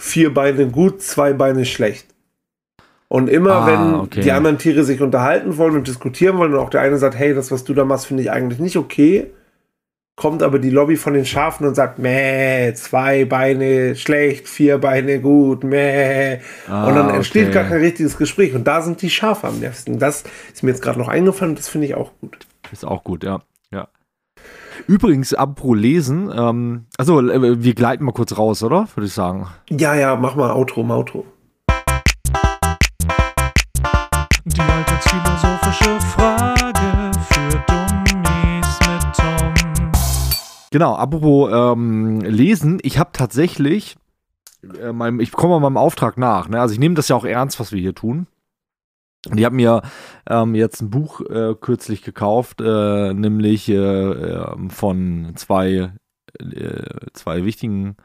[0.00, 2.06] vier Beine gut, zwei Beine schlecht.
[3.08, 4.20] Und immer Ah, wenn okay.
[4.22, 7.34] die anderen Tiere sich unterhalten wollen und diskutieren wollen und auch der eine sagt, hey,
[7.34, 9.26] das, was du da machst, finde ich eigentlich nicht okay,
[10.16, 15.20] kommt aber die Lobby von den Schafen und sagt, meh, zwei Beine schlecht, vier Beine
[15.20, 16.34] gut, meh.
[16.34, 17.54] und dann Ah, entsteht okay.
[17.54, 18.54] gar kein richtiges Gespräch.
[18.54, 19.98] Und da sind die Schafe am nervigsten.
[19.98, 20.24] Das
[20.54, 22.38] ist mir jetzt gerade noch eingefallen und das finde ich auch gut.
[22.72, 23.40] Ist auch gut, ja.
[24.90, 28.88] Übrigens, apropos Lesen, ähm, also wir gleiten mal kurz raus, oder?
[28.96, 29.46] Würde ich sagen.
[29.68, 31.24] Ja, ja, mach mal Outro, Outro.
[34.46, 39.92] Die alltagsphilosophische Frage für Dummies mit Tom.
[40.72, 43.96] Genau, apropos ähm, Lesen, ich habe tatsächlich,
[44.82, 46.60] äh, meinem, ich komme meinem Auftrag nach, ne?
[46.60, 48.26] also ich nehme das ja auch ernst, was wir hier tun.
[49.28, 49.82] Und ich habe mir
[50.28, 55.92] ähm, jetzt ein Buch äh, kürzlich gekauft, äh, nämlich äh, ähm, von zwei,
[56.38, 57.96] äh, zwei wichtigen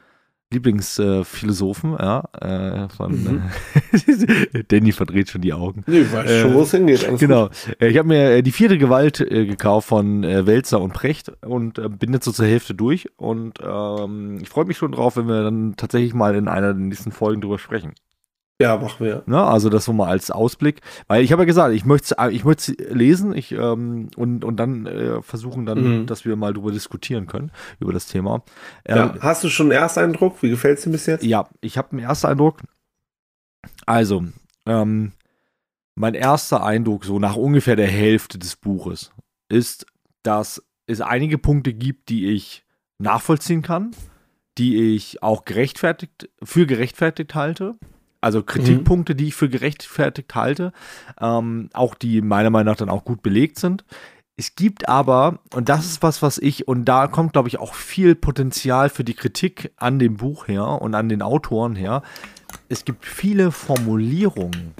[0.52, 3.44] Lieblingsphilosophen, äh, ja, äh, von mhm.
[4.68, 5.84] Danny verdreht schon die Augen.
[5.88, 7.08] Nee, weiß schon, wo es hingeht.
[7.18, 7.48] Genau.
[7.48, 7.78] Gut.
[7.80, 12.32] Ich habe mir die vierte Gewalt gekauft von Welzer und Precht und bin jetzt so
[12.32, 16.36] zur Hälfte durch und ähm, ich freue mich schon drauf, wenn wir dann tatsächlich mal
[16.36, 17.94] in einer der nächsten Folgen drüber sprechen.
[18.62, 19.24] Ja, machen wir.
[19.26, 20.80] Ne, also das so mal als Ausblick.
[21.08, 24.86] Weil ich habe ja gesagt, ich möchte ich möchte lesen ich, ähm, und, und dann
[24.86, 26.06] äh, versuchen, dann, mhm.
[26.06, 28.44] dass wir mal drüber diskutieren können, über das Thema.
[28.86, 30.42] Ähm, ja, hast du schon einen Ersteindruck?
[30.42, 31.26] Wie gefällt es dir bis jetzt?
[31.26, 32.62] Ja, ich habe einen Ersteindruck.
[33.86, 34.24] Also,
[34.66, 35.12] ähm,
[35.96, 39.12] mein erster Eindruck, so nach ungefähr der Hälfte des Buches,
[39.50, 39.86] ist,
[40.24, 42.66] dass es einige Punkte gibt, die ich
[43.00, 43.92] nachvollziehen kann,
[44.58, 47.76] die ich auch gerechtfertigt, für gerechtfertigt halte
[48.26, 49.18] also Kritikpunkte, mhm.
[49.18, 50.74] die ich für gerechtfertigt halte,
[51.22, 53.86] ähm, auch die meiner Meinung nach dann auch gut belegt sind.
[54.36, 57.76] Es gibt aber, und das ist was, was ich, und da kommt, glaube ich, auch
[57.76, 62.02] viel Potenzial für die Kritik an dem Buch her und an den Autoren her.
[62.68, 64.74] Es gibt viele Formulierungen,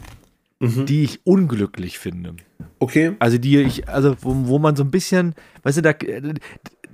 [0.60, 0.88] mhm.
[0.88, 2.36] die ich unglücklich finde.
[2.80, 3.16] Okay.
[3.20, 5.94] Also die ich, also wo, wo man so ein bisschen, weißt du, da,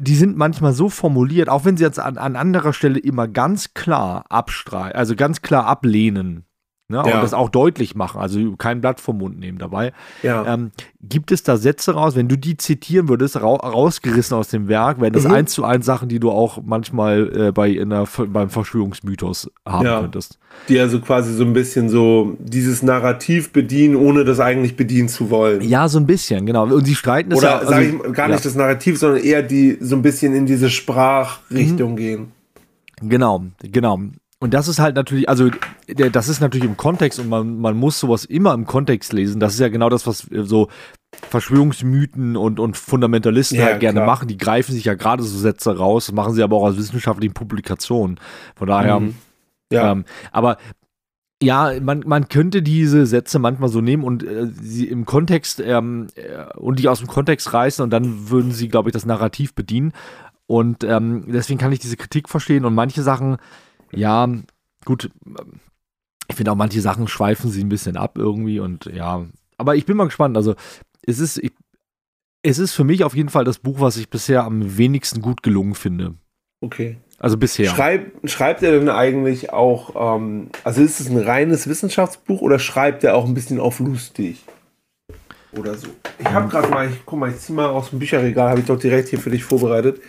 [0.01, 3.73] die sind manchmal so formuliert, auch wenn sie jetzt an, an anderer Stelle immer ganz
[3.73, 6.45] klar abstreichen, also ganz klar ablehnen,
[6.91, 7.15] Ne, ja.
[7.15, 9.93] Und das auch deutlich machen, also kein Blatt vom Mund nehmen dabei.
[10.23, 10.45] Ja.
[10.45, 10.71] Ähm,
[11.01, 14.99] gibt es da Sätze raus, wenn du die zitieren würdest, ra rausgerissen aus dem Werk,
[14.99, 15.31] wären das mhm.
[15.31, 19.85] eins zu eins Sachen, die du auch manchmal äh, bei in der, beim Verschwörungsmythos haben
[19.85, 20.01] ja.
[20.01, 20.37] könntest.
[20.67, 25.29] Die also quasi so ein bisschen so dieses Narrativ bedienen, ohne das eigentlich bedienen zu
[25.29, 25.61] wollen.
[25.61, 26.63] Ja, so ein bisschen, genau.
[26.65, 27.57] Und sie streiten es Oder ja.
[27.59, 30.45] Oder sage also, ich gar nicht das Narrativ, sondern eher die so ein bisschen in
[30.45, 31.95] diese Sprachrichtung mhm.
[31.95, 32.31] gehen.
[33.01, 33.99] Genau, genau.
[34.41, 35.51] Und das ist halt natürlich, also
[35.87, 39.39] das ist natürlich im Kontext und man, man muss sowas immer im Kontext lesen.
[39.39, 40.67] Das ist ja genau das, was so
[41.29, 44.07] Verschwörungsmythen und, und Fundamentalisten ja, halt gerne klar.
[44.07, 44.27] machen.
[44.27, 48.19] Die greifen sich ja gerade so Sätze raus, machen sie aber auch aus wissenschaftlichen Publikationen.
[48.55, 49.13] Von daher, mhm.
[49.71, 49.91] ja.
[49.91, 50.57] Ähm, aber
[51.39, 56.07] ja, man, man könnte diese Sätze manchmal so nehmen und äh, sie im Kontext ähm,
[56.15, 59.53] äh, und die aus dem Kontext reißen und dann würden sie, glaube ich, das Narrativ
[59.53, 59.93] bedienen.
[60.47, 63.37] Und ähm, deswegen kann ich diese Kritik verstehen und manche Sachen
[63.93, 64.29] ja,
[64.85, 65.09] gut.
[66.27, 69.25] Ich finde auch manche Sachen schweifen sie ein bisschen ab irgendwie und ja.
[69.57, 70.37] Aber ich bin mal gespannt.
[70.37, 70.55] Also,
[71.05, 71.51] es ist, ich,
[72.41, 75.43] es ist für mich auf jeden Fall das Buch, was ich bisher am wenigsten gut
[75.43, 76.15] gelungen finde.
[76.61, 76.97] Okay.
[77.19, 77.69] Also bisher.
[77.69, 83.03] Schreib, schreibt er denn eigentlich auch, ähm, also ist es ein reines Wissenschaftsbuch oder schreibt
[83.03, 84.43] er auch ein bisschen auf lustig?
[85.55, 85.87] Oder so.
[86.17, 88.65] Ich habe gerade mal, ich guck mal, ich zieh mal aus dem Bücherregal, habe ich
[88.65, 90.01] doch direkt hier für dich vorbereitet.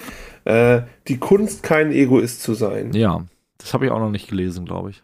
[0.44, 2.92] Äh, die Kunst, kein Egoist zu sein.
[2.92, 3.24] Ja.
[3.62, 5.02] Das habe ich auch noch nicht gelesen, glaube ich.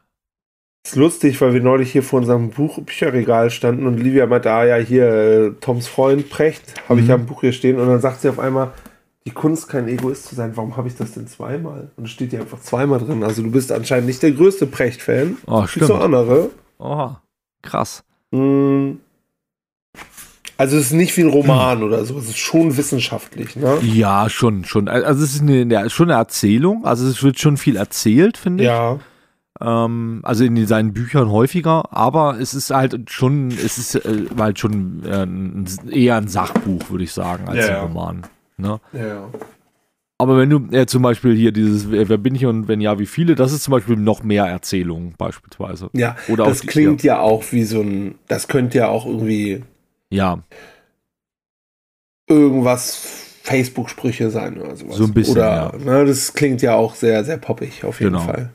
[0.83, 4.51] Das ist lustig, weil wir neulich hier vor unserem Buch Bücherregal standen und Livia meinte,
[4.51, 7.03] ah ja, hier, äh, Toms Freund Precht, habe mhm.
[7.03, 7.79] ich ja im Buch hier stehen.
[7.79, 8.73] Und dann sagt sie auf einmal,
[9.27, 10.57] die Kunst, kein Egoist zu sein.
[10.57, 11.91] Warum habe ich das denn zweimal?
[11.97, 13.23] Und es steht hier einfach zweimal drin.
[13.23, 15.37] Also du bist anscheinend nicht der größte Precht-Fan.
[15.47, 15.87] Oh, stimmt.
[15.87, 16.51] so andere.
[16.79, 17.11] Oh,
[17.63, 18.03] krass.
[18.31, 18.93] Mm.
[20.59, 23.79] Also es ist nicht wie ein Roman oder so, es ist schon wissenschaftlich, ne?
[23.81, 24.89] Ja, schon, schon.
[24.89, 28.69] Also es ist eine, schon eine Erzählung, also es wird schon viel erzählt, finde ich.
[28.69, 28.99] Ja.
[29.61, 34.59] Ähm, also in seinen Büchern häufiger, aber es ist halt schon, es ist äh, halt
[34.59, 38.23] schon äh, eher ein Sachbuch, würde ich sagen, als ja, ein Roman.
[38.57, 38.81] Ne?
[38.93, 39.29] Ja.
[40.19, 43.07] Aber wenn du äh, zum Beispiel hier dieses Wer bin ich und wenn ja, wie
[43.07, 45.89] viele, das ist zum Beispiel noch mehr Erzählung beispielsweise.
[45.93, 47.15] Ja, Oder das klingt ja.
[47.15, 49.63] ja auch wie so ein, das könnte ja auch irgendwie
[50.11, 50.43] ja.
[52.27, 54.97] Irgendwas Facebook-Sprüche sein oder sowas.
[54.97, 55.37] So ein bisschen.
[55.37, 55.85] Oder, ja.
[55.85, 58.25] ne, das klingt ja auch sehr, sehr poppig, auf jeden genau.
[58.25, 58.51] Fall.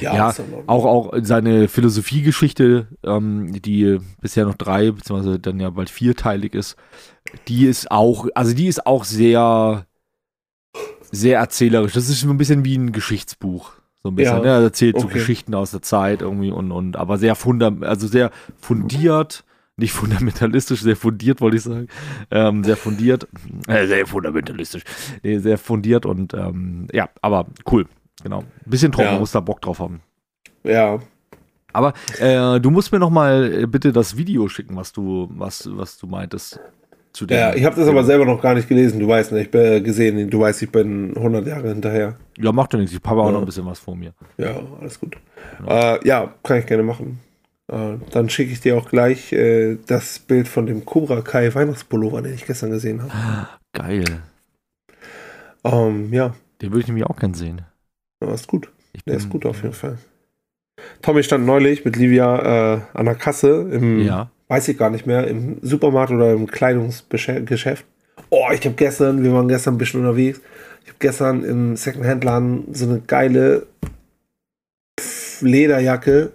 [0.00, 0.34] Ja, ja
[0.66, 6.76] auch, auch seine Philosophiegeschichte, ähm, die bisher noch drei, beziehungsweise dann ja bald vierteilig ist,
[7.48, 9.86] die ist auch, also die ist auch sehr,
[11.12, 11.92] sehr erzählerisch.
[11.92, 13.72] Das ist ein bisschen wie ein Geschichtsbuch.
[14.02, 14.42] So ein bisschen, ja.
[14.42, 14.48] ne?
[14.48, 15.02] Er erzählt okay.
[15.02, 19.45] so Geschichten aus der Zeit irgendwie und, und aber sehr fundam also sehr fundiert
[19.76, 21.88] nicht fundamentalistisch, sehr fundiert, wollte ich sagen.
[22.30, 23.28] Ähm, sehr fundiert,
[23.68, 24.82] äh, sehr fundamentalistisch,
[25.22, 27.86] nee, sehr fundiert und ähm, ja, aber cool,
[28.22, 28.40] genau.
[28.40, 29.18] Ein bisschen trocken, ja.
[29.18, 30.00] muss da Bock drauf haben.
[30.64, 30.98] Ja.
[31.72, 35.68] Aber äh, du musst mir noch mal äh, bitte das Video schicken, was du, was,
[35.70, 36.58] was du meintest.
[37.12, 39.00] Zu ja, ich habe das aber selber noch gar nicht gelesen.
[39.00, 39.40] Du weißt, ne?
[39.40, 42.16] ich bin gesehen, du weißt, ich bin 100 Jahre hinterher.
[42.36, 42.94] Ja, macht ja nichts.
[42.94, 43.26] Ich habe ja.
[43.26, 44.12] auch noch ein bisschen was vor mir.
[44.36, 45.16] Ja, alles gut.
[45.66, 47.18] Ja, äh, ja kann ich gerne machen.
[47.72, 52.22] Äh, dann schicke ich dir auch gleich äh, das Bild von dem Cobra Kai Weihnachtspullover,
[52.22, 53.48] den ich gestern gesehen habe.
[53.72, 54.22] Geil.
[55.64, 56.34] Ähm, ja.
[56.62, 57.62] Den würde ich nämlich auch gern sehen.
[58.22, 58.70] Ja, ist gut.
[59.06, 59.98] Der ist gut auf jeden Fall.
[61.02, 64.30] Tommy stand neulich mit Livia äh, an der Kasse im, ja.
[64.48, 67.84] weiß ich gar nicht mehr, im Supermarkt oder im Kleidungsgeschäft.
[68.30, 70.40] Oh, ich habe gestern, wir waren gestern ein bisschen unterwegs,
[70.82, 73.66] ich habe gestern im Secondhand-Laden so eine geile
[75.40, 76.32] Lederjacke,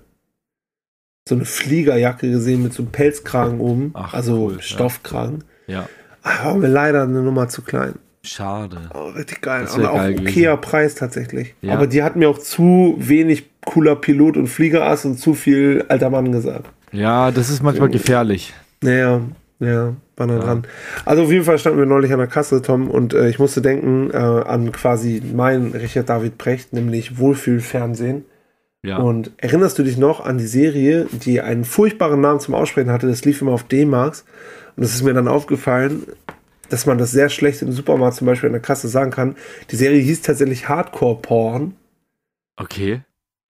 [1.31, 4.61] so eine Fliegerjacke gesehen mit so einem Pelzkragen oben, Ach, also cool, ja.
[4.61, 5.45] Stoffkragen.
[5.67, 5.87] Ja.
[6.23, 7.93] Ah, war mir leider eine Nummer zu klein.
[8.23, 8.77] Schade.
[8.93, 9.65] Oh, richtig geil.
[9.73, 11.55] Aber auch geil okayer Preis tatsächlich.
[11.61, 11.73] Ja.
[11.73, 16.09] Aber die hat mir auch zu wenig cooler Pilot und Fliegerass und zu viel alter
[16.09, 16.69] Mann gesagt.
[16.91, 18.53] Ja, das ist manchmal gefährlich.
[18.81, 19.21] Naja,
[19.61, 20.37] ja, war Ja.
[20.39, 20.63] dran.
[21.05, 23.61] Also auf jeden Fall standen wir neulich an der Kasse, Tom, und äh, ich musste
[23.61, 28.25] denken äh, an quasi mein Richard David Precht, nämlich Wohlfühlfernsehen.
[28.83, 28.97] Ja.
[28.97, 33.07] Und erinnerst du dich noch an die Serie, die einen furchtbaren Namen zum Aussprechen hatte?
[33.07, 34.25] Das lief immer auf D-Max.
[34.75, 36.07] Und es ist mir dann aufgefallen,
[36.69, 39.35] dass man das sehr schlecht im Supermarkt zum Beispiel an der Kasse sagen kann.
[39.69, 41.75] Die Serie hieß tatsächlich Hardcore Porn.
[42.57, 43.01] Okay.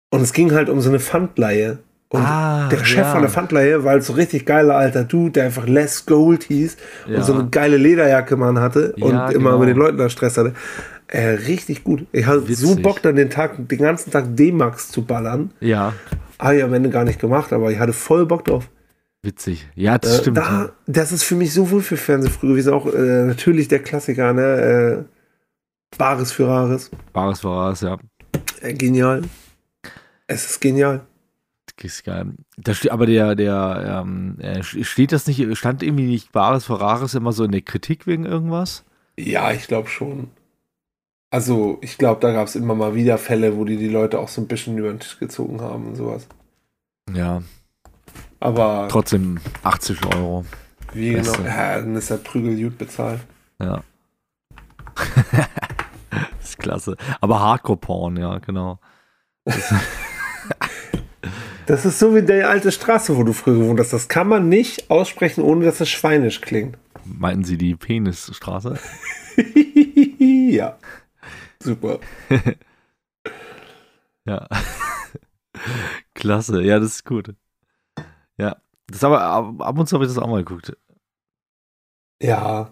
[0.09, 1.80] Und es ging halt um so eine Pfandleihe.
[2.14, 3.12] Und Ah, der Chef ja.
[3.14, 6.76] von der Pfandleihe war halt so richtig geiler alter Dude, der einfach Les Gold hieß
[7.07, 7.18] Ja.
[7.18, 9.59] und so eine geile Lederjacke man hatte und Ja, immer genau.
[9.59, 10.53] mit den Leuten da Stress hatte.
[11.07, 12.05] Äh, richtig gut.
[12.12, 12.84] Ich hatte so Witzig.
[12.84, 15.51] Bock dann den Tag, den ganzen Tag D-Max zu ballern.
[15.62, 15.93] Ja,
[16.38, 18.68] Habe ich am Ende gar nicht gemacht, aber ich hatte voll Bock drauf.
[19.24, 19.70] witzig.
[19.76, 20.38] Ja, das Äh, stimmt.
[20.38, 22.74] da, das ist für mich so wohl für Fernsehen früher gewesen.
[22.74, 25.05] Auch äh, natürlich der Klassiker, ne?
[25.93, 26.89] Äh, Bares für Rares.
[27.14, 27.97] Bares Voraus, ja.
[28.62, 29.22] Äh, genial.
[30.28, 31.01] Es ist genial.
[31.82, 32.34] Das ist geil.
[32.57, 37.15] Da steht, aber der, der, ähm, äh, steht das nicht, stand irgendwie nicht Bares Voraus
[37.15, 38.86] immer so in der Kritik wegen irgendwas?
[39.17, 40.29] Ja, ich glaube schon.
[41.32, 44.27] Also, ich glaube, da gab es immer mal wieder Fälle, wo die die Leute auch
[44.27, 46.27] so ein bisschen über den Tisch gezogen haben und sowas.
[47.11, 47.41] Ja,
[48.39, 50.45] Aber trotzdem 80 Euro.
[50.93, 51.34] wie genau?
[51.43, 53.21] Ja, dann ist der Prügel gut bezahlt.
[53.59, 53.84] Ja.
[56.11, 56.95] das ist klasse.
[57.21, 58.79] Aber Hardcore-Porn, ja, genau.
[61.72, 63.93] Das ist so wie die alte Straße, wo du früher gewohnt hast.
[63.93, 66.78] Das kann man nicht aussprechen, ohne dass es schweinisch klingt.
[67.05, 68.78] Meinten Sie die Penisstraße?
[70.19, 70.78] ja.
[71.63, 71.99] Super.
[74.26, 74.47] Ja.
[76.13, 77.34] Klasse, ja, das ist gut.
[78.38, 78.57] Ja.
[78.88, 80.78] Das aber ab, ab und zu habe ich das auch mal geguckt.
[82.22, 82.72] Ja.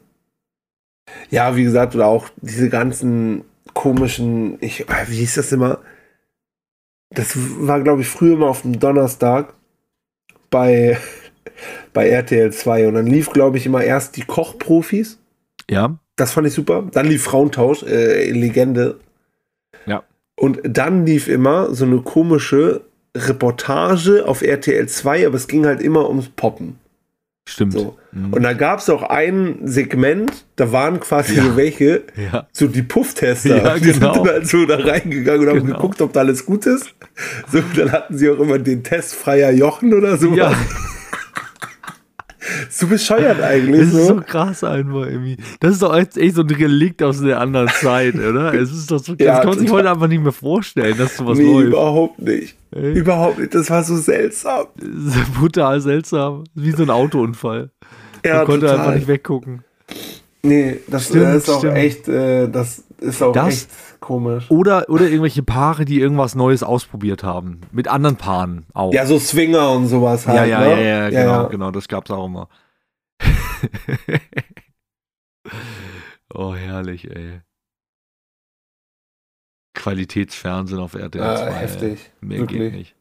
[1.32, 5.80] Ja, wie gesagt, oder auch diese ganzen komischen, ich, äh, wie hieß das immer?
[7.12, 9.54] Das war, glaube ich, früher mal auf dem Donnerstag
[10.50, 10.98] bei,
[11.94, 15.20] bei RTL 2 und dann lief, glaube ich, immer erst die Kochprofis.
[15.70, 16.88] Ja, Das fand ich super.
[16.92, 19.00] Dann lief Frauentausch, äh, Legende.
[19.86, 20.04] Ja.
[20.36, 22.82] Und dann lief immer so eine komische
[23.16, 26.78] Reportage auf RTL 2, aber es ging halt immer ums Poppen.
[27.52, 27.74] Stimmt.
[27.74, 27.98] So.
[28.12, 28.34] Mhm.
[28.34, 31.44] Und da gab es auch ein Segment, da waren quasi Ja.
[31.44, 32.48] so welche, ja.
[32.52, 33.58] so die Pufftester.
[33.64, 34.14] Ja, die genau.
[34.14, 35.76] sind dann halt so da reingegangen und haben Genau.
[35.76, 36.94] geguckt, ob da alles gut ist.
[37.52, 40.34] So, dann hatten sie auch immer den Test freier Jochen oder so.
[40.34, 40.54] ja,
[42.70, 43.82] So bescheuert eigentlich.
[43.82, 44.16] das ist So.
[44.16, 45.38] so krass einfach irgendwie.
[45.60, 48.54] Das ist doch echt so ein Relikt aus der anderen Zeit, oder?
[48.54, 51.18] Es ist doch so, das Ja, kann man sich heute einfach nicht mehr vorstellen, dass
[51.18, 51.68] sowas nee, läuft.
[51.68, 52.56] überhaupt nicht.
[52.72, 52.94] Ey.
[52.94, 53.54] Überhaupt nicht.
[53.56, 54.66] Das war so seltsam.
[54.78, 56.44] Das brutal seltsam.
[56.54, 57.72] Wie so ein Autounfall.
[58.26, 58.80] Ja, Man konnte total.
[58.80, 59.64] einfach nicht weggucken.
[60.42, 61.76] Nee, das Stimmt, ist auch stimmt.
[61.78, 63.70] echt, äh, das ist auch Das- echt
[64.00, 64.50] komisch.
[64.50, 67.62] Oder, oder irgendwelche Paare, die irgendwas Neues ausprobiert haben.
[67.72, 68.94] Mit anderen Paaren auch.
[68.94, 70.50] Ja, so Swinger und sowas ja, halt.
[70.50, 70.70] ja, ne?
[70.70, 71.48] ja, ja, genau, ja.
[71.48, 72.50] genau, das gab's auch immer.
[76.34, 77.42] oh, herrlich, ey.
[79.74, 81.20] Qualitätsfernsehen auf RTL 2.
[81.20, 81.54] Ja, ey.
[81.54, 82.12] heftig.
[82.22, 82.60] Mehr Wirklich.
[82.60, 82.96] geht nicht.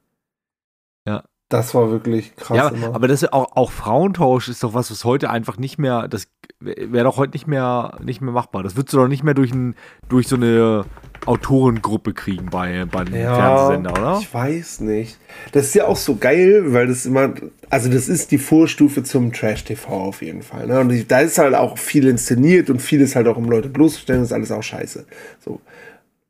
[1.48, 2.94] Das war wirklich krass Ja, immer.
[2.94, 6.28] aber das ist auch, auch Frauentausch ist doch was, was heute einfach nicht mehr, das
[6.60, 8.62] wäre doch heute nicht mehr, nicht mehr machbar.
[8.62, 9.74] Das würdest du doch nicht mehr durch, ein,
[10.10, 10.84] durch so eine
[11.24, 14.18] Autorengruppe kriegen bei, bei einem Fernsehsender, oder?
[14.20, 15.18] Ich weiß nicht.
[15.52, 17.32] Das ist ja auch so geil, weil das immer,
[17.70, 20.66] also das ist die Vorstufe zum Trash-TV auf jeden Fall.
[20.66, 20.80] Ne?
[20.80, 24.30] Und da ist halt auch viel inszeniert und vieles halt auch um Leute bloßzustellen, das
[24.30, 25.06] ist alles auch scheiße.
[25.42, 25.60] So.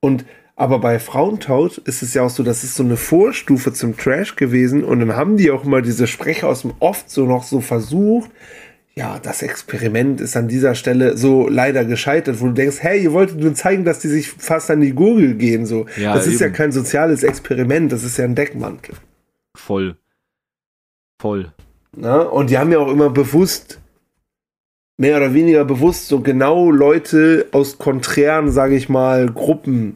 [0.01, 0.25] Und
[0.59, 4.35] aber bei Frauentausch ist es ja auch so, das ist so eine Vorstufe zum Trash
[4.35, 7.61] gewesen und dann haben die auch immer diese Sprecher aus dem Oft so noch so
[7.61, 8.29] versucht,
[8.97, 13.13] ja, das Experiment ist an dieser Stelle so leider gescheitert, wo du denkst, hey, ihr
[13.13, 15.87] wolltet nur zeigen, dass die sich fast an die Gurgel gehen, so.
[15.97, 16.57] Ja, das ist ja eben.
[16.57, 18.97] kein soziales Experiment, das ist ja ein Deckmantel.
[19.55, 19.97] Voll.
[21.23, 21.53] Voll.
[21.97, 22.29] Ne?
[22.29, 23.79] Und die haben ja auch immer bewusst,
[24.97, 29.95] mehr oder weniger bewusst, so genau Leute aus konträren, sage ich mal, Gruppen.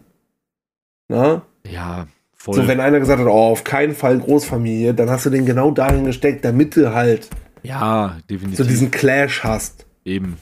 [1.13, 1.43] Ne?
[1.67, 2.55] Ja, voll.
[2.55, 5.71] So, wenn einer gesagt hat, oh, auf keinen Fall Großfamilie, dann hast du den genau
[5.71, 7.29] dahin gesteckt, damit du halt
[7.63, 8.57] ja, definitiv.
[8.57, 9.85] so diesen Clash hast.
[10.07, 10.39] Eben.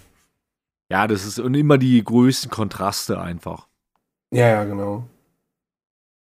[0.89, 3.67] Ja, das ist und immer die größten Kontraste einfach.
[4.33, 5.09] Ja, ja, genau.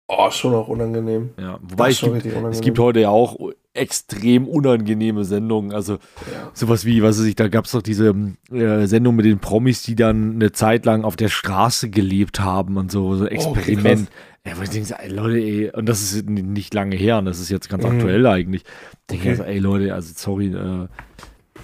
[0.07, 1.29] Oh, schon auch unangenehm.
[1.39, 2.45] Ja, wobei richtig unangenehm.
[2.51, 3.37] es gibt heute ja auch
[3.73, 5.71] extrem unangenehme Sendungen.
[5.71, 6.51] Also ja.
[6.53, 8.13] sowas wie, was weiß ich, da gab es doch diese
[8.51, 12.77] äh, Sendung mit den Promis, die dann eine Zeit lang auf der Straße gelebt haben
[12.77, 14.09] und so, so Experiment.
[14.45, 17.25] Oh, ja, wo ich denke, ey, Leute, ey, und das ist nicht lange her, und
[17.25, 17.91] das ist jetzt ganz mhm.
[17.91, 18.63] aktuell eigentlich.
[18.63, 19.29] Ich denke, okay.
[19.31, 20.87] also, ey, Leute, also sorry, äh,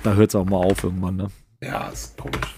[0.03, 1.27] da hört es auch mal auf irgendwann, ne?
[1.61, 2.55] Ja, ist komisch.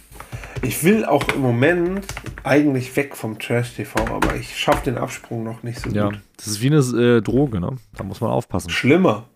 [0.61, 2.05] Ich will auch im Moment
[2.43, 6.19] eigentlich weg vom Trash-TV, aber ich schaffe den Absprung noch nicht so ja, gut.
[6.37, 7.77] Das ist wie eine äh, Droge, ne?
[7.95, 8.69] Da muss man aufpassen.
[8.69, 9.27] Schlimmer.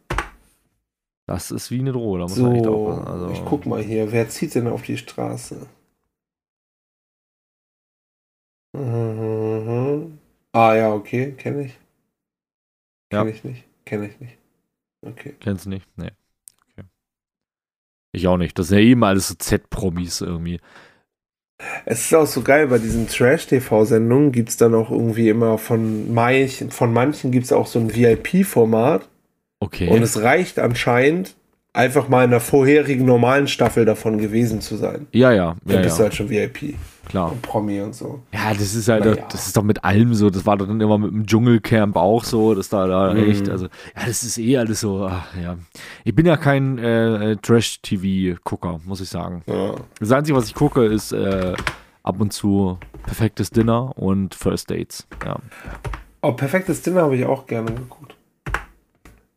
[1.27, 3.07] Das ist wie eine Droge, da muss so, man echt aufpassen.
[3.07, 5.67] Also, ich guck mal hier, wer zieht denn auf die Straße?
[8.73, 10.19] Mhm.
[10.51, 11.79] Ah ja, okay, kenne ich.
[13.09, 13.35] Kenne ja.
[13.35, 13.65] ich nicht.
[13.85, 14.37] Kenne ich nicht.
[15.01, 15.35] Okay.
[15.39, 15.87] Kennst du nicht?
[15.95, 16.11] Nee.
[16.71, 16.87] Okay.
[18.11, 18.57] Ich auch nicht.
[18.57, 20.59] Das sind ja eben alles so Z-Promis irgendwie.
[21.85, 26.13] Es ist auch so geil, bei diesen Trash-TV-Sendungen gibt es dann auch irgendwie immer von
[26.13, 29.07] manchen, von manchen gibt es auch so ein VIP-Format.
[29.65, 29.89] Okay.
[29.89, 31.35] Und es reicht anscheinend,
[31.75, 35.07] einfach mal in der vorherigen normalen Staffel davon gewesen zu sein.
[35.11, 35.55] Ja, ja.
[35.65, 35.97] Dann ja, bist ja.
[35.97, 36.75] du halt schon VIP.
[37.07, 37.31] Klar.
[37.31, 38.23] Und Promi und so.
[38.33, 39.27] Ja, das ist halt, naja.
[39.29, 40.29] das ist doch mit allem so.
[40.29, 43.29] Das war doch dann immer mit dem Dschungelcamp auch so, dass da, da mhm.
[43.29, 45.57] echt, also, ja, das ist eh alles so, ach, ja.
[46.03, 49.43] Ich bin ja kein äh, äh Trash-TV-Gucker, muss ich sagen.
[49.45, 49.75] Ja.
[49.99, 51.53] Das Einzige, was ich gucke, ist äh,
[52.01, 55.37] ab und zu Perfektes Dinner und First Dates, ja.
[56.23, 58.14] Oh, Perfektes Dinner habe ich auch gerne geguckt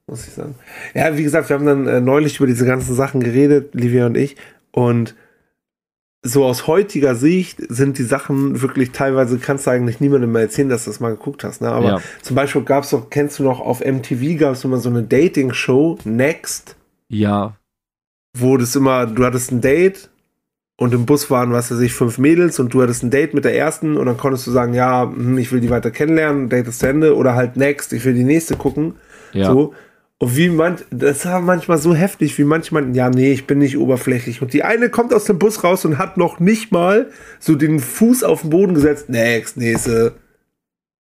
[0.09, 0.55] muss ich sagen.
[0.95, 4.17] Ja, wie gesagt, wir haben dann äh, neulich über diese ganzen Sachen geredet, Livia und
[4.17, 4.37] ich.
[4.73, 5.15] Und
[6.23, 10.69] so aus heutiger Sicht sind die Sachen wirklich teilweise, kannst du eigentlich niemandem mehr erzählen,
[10.69, 11.61] dass du das mal geguckt hast.
[11.61, 11.69] Ne?
[11.69, 12.01] Aber ja.
[12.23, 15.03] zum Beispiel gab es doch, kennst du noch, auf MTV gab es immer so eine
[15.03, 16.77] Dating-Show, Next.
[17.09, 17.57] Ja.
[18.37, 20.11] Wo das immer, du hattest ein Date
[20.77, 23.45] und im Bus waren, was weiß ich, fünf Mädels und du hattest ein Date mit
[23.45, 26.69] der ersten und dann konntest du sagen, ja, hm, ich will die weiter kennenlernen, Date
[26.69, 28.95] ist zu Ende oder halt Next, ich will die nächste gucken.
[29.33, 29.53] Ja.
[29.53, 29.75] So.
[30.21, 33.79] Und wie man, das war manchmal so heftig, wie manchmal, ja, nee, ich bin nicht
[33.79, 34.43] oberflächlich.
[34.43, 37.79] Und die eine kommt aus dem Bus raus und hat noch nicht mal so den
[37.79, 39.09] Fuß auf den Boden gesetzt.
[39.09, 40.15] Next, nächste.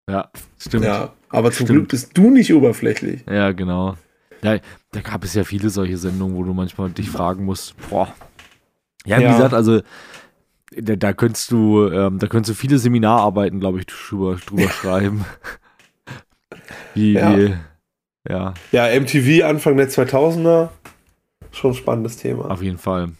[0.08, 0.84] Ja, stimmt.
[0.84, 1.78] Ja, aber zum stimmt.
[1.78, 3.24] Glück bist du nicht oberflächlich.
[3.28, 3.96] Ja, genau.
[4.42, 4.58] Ja,
[4.92, 8.14] da gab es ja viele solche Sendungen, wo du manchmal dich fragen musst, boah.
[9.04, 9.32] Ja, wie ja.
[9.32, 9.80] gesagt, also
[10.76, 15.24] da, da könntest du, ähm, da könntest du viele Seminararbeiten, glaube ich, drüber, drüber schreiben.
[16.94, 17.36] wie, ja.
[17.36, 17.54] wie
[18.28, 18.54] ja.
[18.72, 20.68] Ja, MTV Anfang der 2000er,
[21.50, 22.50] schon ein spannendes Thema.
[22.50, 23.10] Auf jeden Fall.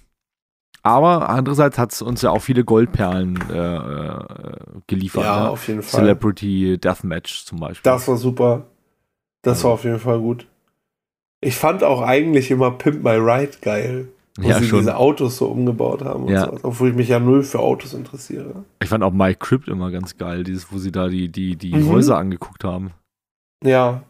[0.83, 4.21] Aber andererseits hat es uns ja auch viele Goldperlen äh, äh,
[4.87, 5.25] geliefert.
[5.25, 5.51] Ja, ne?
[5.51, 6.01] auf jeden Fall.
[6.01, 7.91] Celebrity Deathmatch zum Beispiel.
[7.91, 8.67] Das war super.
[9.43, 9.69] Das also.
[9.69, 10.47] war auf jeden Fall gut.
[11.41, 14.09] Ich fand auch eigentlich immer Pimp My Ride geil.
[14.41, 14.81] Wo ja, sie schon.
[14.81, 16.45] diese Autos so umgebaut haben und ja.
[16.47, 16.59] so.
[16.63, 18.65] Obwohl ich mich ja null für Autos interessiere.
[18.81, 21.75] Ich fand auch My Crypt immer ganz geil, dieses, wo sie da die, die, die
[21.75, 21.89] mhm.
[21.89, 22.93] Häuser angeguckt haben.
[23.65, 24.05] Ja,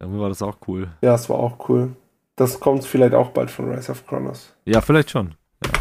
[0.00, 0.88] irgendwie war das auch cool.
[1.02, 1.96] Ja, es war auch cool.
[2.36, 4.54] Das kommt vielleicht auch bald von Rise of Chronos.
[4.64, 5.34] Ja, vielleicht schon.
[5.64, 5.72] Ja.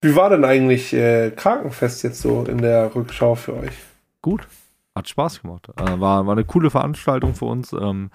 [0.00, 3.74] Wie war denn eigentlich äh, Krakenfest jetzt so in der Rückschau für euch?
[4.22, 4.46] Gut.
[4.94, 5.68] Hat Spaß gemacht.
[5.76, 7.72] Äh, war, war eine coole Veranstaltung für uns.
[7.72, 8.10] Ähm,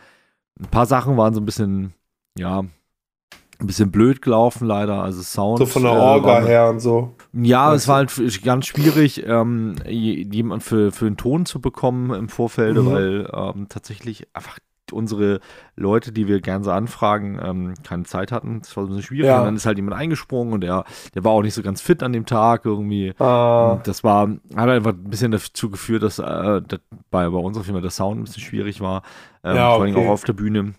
[0.60, 1.94] ein paar Sachen waren so ein bisschen,
[2.38, 5.04] ja, ein bisschen blöd gelaufen, leider.
[5.04, 5.60] Also Sound.
[5.60, 7.16] So von der äh, Orga äh, her und so.
[7.34, 12.30] Ja, es war halt ganz schwierig, ähm, jemanden für, für einen Ton zu bekommen im
[12.30, 12.86] Vorfeld, mhm.
[12.92, 14.60] weil ähm, tatsächlich einfach
[14.92, 15.40] unsere
[15.76, 18.60] Leute, die wir gerne so anfragen, ähm, keine Zeit hatten.
[18.60, 19.28] Das war so ein bisschen schwierig.
[19.28, 19.40] Ja.
[19.40, 20.84] Und dann ist halt jemand eingesprungen und der,
[21.16, 23.14] der war auch nicht so ganz fit an dem Tag irgendwie.
[23.20, 23.80] Ah.
[23.84, 26.80] Das war, hat einfach ein bisschen dazu geführt, dass, äh, dass
[27.10, 29.04] bei, bei unserer Firma der Sound ein bisschen schwierig war.
[29.44, 29.92] Ähm, ja, okay.
[29.92, 30.74] Vor allem auch auf der Bühne.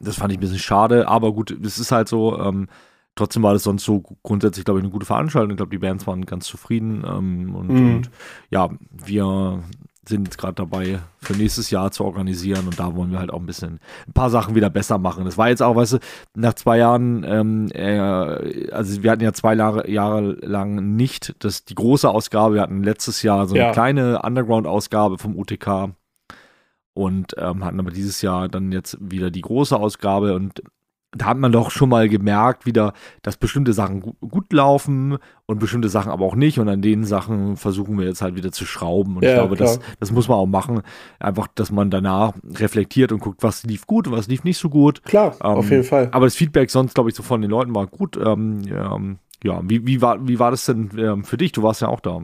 [0.00, 2.38] Das fand ich ein bisschen schade, aber gut, es ist halt so.
[2.38, 2.68] Ähm,
[3.14, 5.52] trotzdem war das sonst so grundsätzlich, glaube ich, eine gute Veranstaltung.
[5.52, 7.04] Ich glaube, die Bands waren ganz zufrieden.
[7.06, 7.96] Ähm, und, mhm.
[7.96, 8.10] und,
[8.50, 9.62] ja, wir
[10.08, 13.40] sind jetzt gerade dabei, für nächstes Jahr zu organisieren und da wollen wir halt auch
[13.40, 15.24] ein bisschen ein paar Sachen wieder besser machen.
[15.24, 15.98] Das war jetzt auch, weißt du,
[16.34, 21.64] nach zwei Jahren, ähm, äh, also wir hatten ja zwei Jahre, Jahre lang nicht das,
[21.64, 23.72] die große Ausgabe, wir hatten letztes Jahr so eine ja.
[23.72, 25.94] kleine Underground-Ausgabe vom UTK
[26.94, 30.62] und ähm, hatten aber dieses Jahr dann jetzt wieder die große Ausgabe und
[31.16, 32.92] da hat man doch schon mal gemerkt wieder,
[33.22, 36.58] dass bestimmte Sachen gut, laufen und bestimmte Sachen aber auch nicht.
[36.58, 39.16] Und an den Sachen versuchen wir jetzt halt wieder zu schrauben.
[39.16, 40.82] Und ja, ich glaube, das, das muss man auch machen.
[41.18, 44.68] Einfach, dass man danach reflektiert und guckt, was lief gut und was lief nicht so
[44.68, 45.02] gut.
[45.04, 46.08] Klar, ähm, auf jeden Fall.
[46.12, 48.16] Aber das Feedback sonst, glaube ich, so von den Leuten war gut.
[48.16, 51.52] Ähm, ähm, ja, wie, wie, war, wie war das denn ähm, für dich?
[51.52, 52.22] Du warst ja auch da.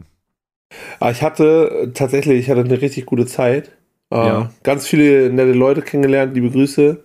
[0.99, 3.71] Ah, ich hatte tatsächlich, ich hatte eine richtig gute Zeit.
[4.11, 4.51] Äh, ja.
[4.63, 6.33] Ganz viele nette Leute kennengelernt.
[6.33, 7.03] Liebe Grüße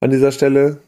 [0.00, 0.80] an dieser Stelle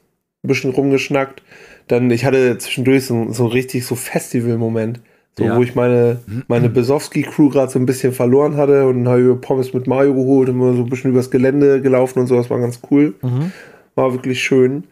[0.47, 1.43] ein bisschen rumgeschnackt.
[1.89, 5.01] Dann, ich hatte zwischendurch so, so richtig so Festival-Moment.
[5.39, 5.57] So, ja.
[5.57, 9.75] wo ich meine, meine Besowski-Crew gerade so ein bisschen verloren hatte und habe ich Pommes
[9.75, 12.81] mit Mario geholt und so ein bisschen übers Gelände gelaufen und so, das war ganz
[12.91, 13.15] cool.
[13.21, 13.53] Mhm.
[13.95, 14.85] war wirklich schön.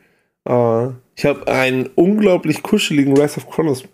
[0.47, 3.85] Äh, ich habe einen unglaublich kuscheligen Rise of Chronos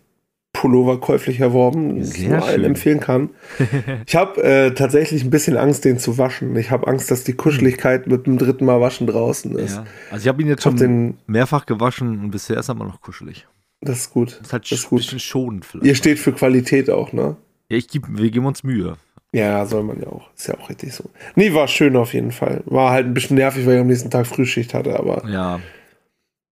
[0.61, 3.31] Pullover käuflich erworben, den ich nur allen empfehlen kann.
[4.07, 6.55] ich habe äh, tatsächlich ein bisschen Angst, den zu waschen.
[6.57, 9.77] Ich habe Angst, dass die Kuscheligkeit mit dem dritten Mal waschen draußen ist.
[9.77, 9.87] Ja.
[10.11, 13.01] Also ich habe ihn jetzt schon den, mehrfach gewaschen und bisher ist er immer noch
[13.01, 13.49] kuschelig.
[13.81, 14.33] Das ist gut.
[14.33, 15.87] Das ist halt das ist ein bisschen schonend vielleicht.
[15.87, 17.37] Ihr steht für Qualität auch, ne?
[17.71, 18.99] Ja, ich geb, wir geben uns Mühe.
[19.33, 20.29] Ja, soll man ja auch.
[20.37, 21.05] Ist ja auch richtig so.
[21.37, 22.63] Nee, war schön auf jeden Fall.
[22.67, 25.27] War halt ein bisschen nervig, weil ich am nächsten Tag Frühschicht hatte, aber.
[25.27, 25.59] Ja.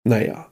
[0.05, 0.47] Naja.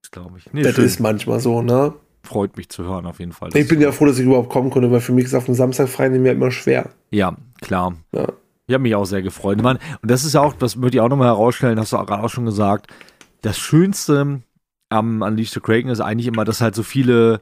[0.00, 0.52] Das glaube ich.
[0.52, 0.84] Nee, das schön.
[0.84, 1.92] ist manchmal so, ne?
[2.22, 3.50] Freut mich zu hören, auf jeden Fall.
[3.54, 5.54] Ich bin ja froh, dass ich überhaupt kommen konnte, weil für mich ist auf dem
[5.54, 6.90] Samstag frei mir immer schwer.
[7.10, 7.94] Ja, klar.
[8.12, 8.28] Ja.
[8.66, 9.56] Ich habe mich auch sehr gefreut.
[9.56, 11.96] Ich meine, und das ist ja auch, das würde ich auch nochmal herausstellen, hast du
[11.96, 12.88] auch gerade auch schon gesagt,
[13.42, 14.42] das Schönste
[14.90, 17.40] am Unleashed the Kraken ist eigentlich immer, dass halt so viele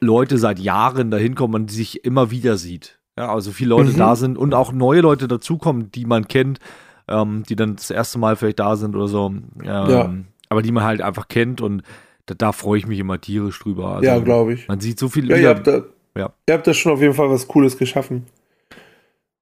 [0.00, 2.98] Leute seit Jahren dahin kommen und sich immer wieder sieht.
[3.18, 3.96] Ja, also viele Leute mhm.
[3.96, 6.60] da sind und auch neue Leute dazukommen, die man kennt,
[7.08, 9.26] ähm, die dann das erste Mal vielleicht da sind oder so.
[9.26, 10.14] Ähm, ja.
[10.50, 11.82] Aber die man halt einfach kennt und
[12.28, 13.96] da, da freue ich mich immer tierisch drüber.
[13.96, 14.68] Also, ja, glaube ich.
[14.68, 15.28] Man sieht so viel.
[15.30, 15.82] Ja, ihr habt, da,
[16.16, 16.32] ja.
[16.46, 18.26] ihr habt da schon auf jeden Fall was Cooles geschaffen.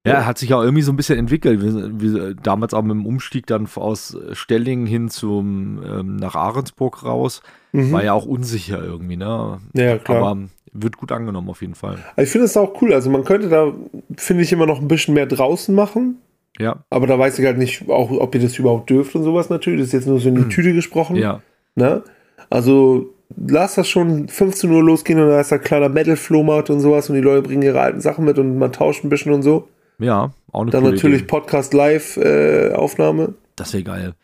[0.06, 1.60] Ja, hat sich auch irgendwie so ein bisschen entwickelt.
[1.60, 7.04] Wir, wir, damals auch mit dem Umstieg dann aus Stellingen hin zum ähm, nach Ahrensburg
[7.04, 7.90] raus, mhm.
[7.90, 9.58] war ja auch unsicher irgendwie, ne?
[9.72, 10.18] Ja, klar.
[10.18, 10.38] Aber
[10.72, 11.98] wird gut angenommen auf jeden Fall.
[12.16, 12.92] Ich finde es auch cool.
[12.92, 13.72] Also man könnte da,
[14.16, 16.18] finde ich, immer noch ein bisschen mehr draußen machen.
[16.58, 16.84] Ja.
[16.90, 19.80] Aber da weiß ich halt nicht, auch, ob ihr das überhaupt dürft und sowas natürlich.
[19.80, 20.50] Das ist jetzt nur so in die mhm.
[20.50, 21.16] Tüte gesprochen.
[21.16, 21.40] Ja.
[21.74, 22.02] Ne?
[22.50, 27.08] Also lass das schon 15 Uhr losgehen und da ist da kleiner Metal-Flohmarkt und sowas
[27.08, 29.68] und die Leute bringen ihre alten Sachen mit und man tauscht ein bisschen und so.
[29.98, 31.28] Ja, auch eine Dann natürlich Idee.
[31.28, 33.24] Podcast Live-Aufnahme.
[33.24, 34.14] Äh, das wäre geil.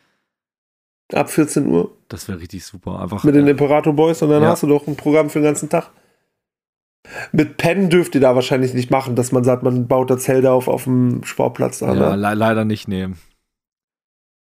[1.11, 1.91] Ab 14 Uhr.
[2.07, 2.99] Das wäre richtig super.
[3.01, 4.49] Einfach, Mit den äh, Imperator Boys und dann ja.
[4.49, 5.89] hast du doch ein Programm für den ganzen Tag.
[7.31, 10.51] Mit Pen dürft ihr da wahrscheinlich nicht machen, dass man sagt, man baut da Zelte
[10.51, 11.97] auf auf dem Sportplatz an.
[11.97, 12.15] Ja, ne?
[12.15, 13.17] le leider nicht nehmen.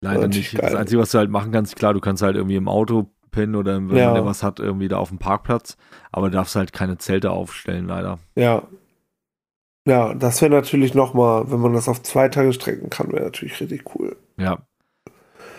[0.00, 0.56] Leider nicht.
[0.56, 0.70] Geil.
[0.70, 3.56] Das Einzige, was du halt machen kannst, klar, du kannst halt irgendwie im Auto pennen
[3.56, 4.12] oder wenn ja.
[4.12, 5.76] man was hat, irgendwie da auf dem Parkplatz.
[6.12, 8.20] Aber du darfst halt keine Zelte aufstellen, leider.
[8.36, 8.62] Ja.
[9.84, 13.60] Ja, das wäre natürlich nochmal, wenn man das auf zwei Tage strecken kann, wäre natürlich
[13.60, 14.16] richtig cool.
[14.36, 14.58] Ja.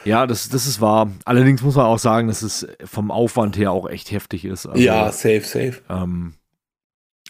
[0.05, 1.11] Ja, das, das ist wahr.
[1.25, 4.65] Allerdings muss man auch sagen, dass es vom Aufwand her auch echt heftig ist.
[4.65, 5.81] Also, ja, safe, safe.
[5.89, 6.33] Ähm,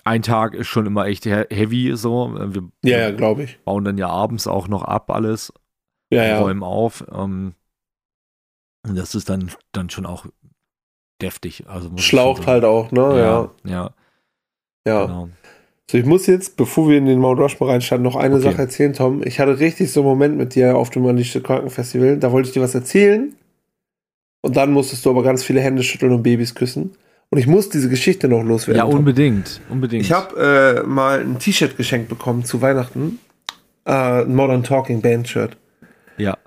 [0.04, 2.36] ein Tag ist schon immer echt heavy so.
[2.36, 3.60] Wir, ja, ja, glaube ich.
[3.64, 5.54] Bauen dann ja abends auch noch ab alles.
[6.12, 6.40] Ja, ja.
[6.40, 7.06] Räumen auf.
[7.12, 7.54] Ähm,
[8.88, 10.26] und das ist dann, dann schon auch
[11.22, 11.66] deftig.
[11.68, 13.02] Also Schlaucht halt auch, ne?
[13.02, 13.52] Ja.
[13.70, 13.94] Ja.
[14.86, 15.06] Ja.
[15.06, 15.30] Genau.
[15.90, 18.44] So, ich muss jetzt, bevor wir in den Mount Rushmore reinstarten, noch eine okay.
[18.44, 19.22] Sache erzählen, Tom.
[19.26, 22.18] Ich hatte richtig so einen Moment mit dir auf dem Unleashed Krankenfestival.
[22.18, 23.36] Da wollte ich dir was erzählen.
[24.42, 26.92] Und dann musstest du aber ganz viele Hände schütteln und Babys küssen.
[27.30, 28.78] Und ich muss diese Geschichte noch loswerden.
[28.78, 29.62] Ja, unbedingt.
[29.70, 30.04] unbedingt.
[30.04, 33.20] Ich habe äh, mal ein T-Shirt geschenkt bekommen zu Weihnachten.
[33.86, 35.58] Äh, ein Modern Talking Band-Shirt.
[36.18, 36.38] Ja.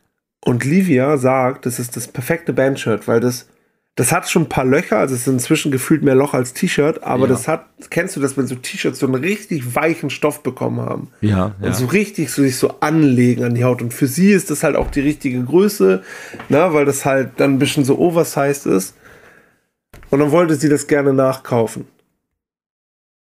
[0.46, 3.48] Und Livia sagt, das ist das perfekte Bandshirt, weil das,
[3.96, 7.02] das hat schon ein paar Löcher, also es ist inzwischen gefühlt mehr Loch als T-Shirt,
[7.02, 7.30] aber ja.
[7.30, 11.08] das hat, kennst du das, wenn so T-Shirts so einen richtig weichen Stoff bekommen haben?
[11.20, 11.56] Ja.
[11.60, 13.82] Und so richtig so sich so anlegen an die Haut.
[13.82, 16.04] Und für sie ist das halt auch die richtige Größe,
[16.48, 18.94] na, weil das halt dann ein bisschen so oversized ist.
[20.10, 21.86] Und dann wollte sie das gerne nachkaufen.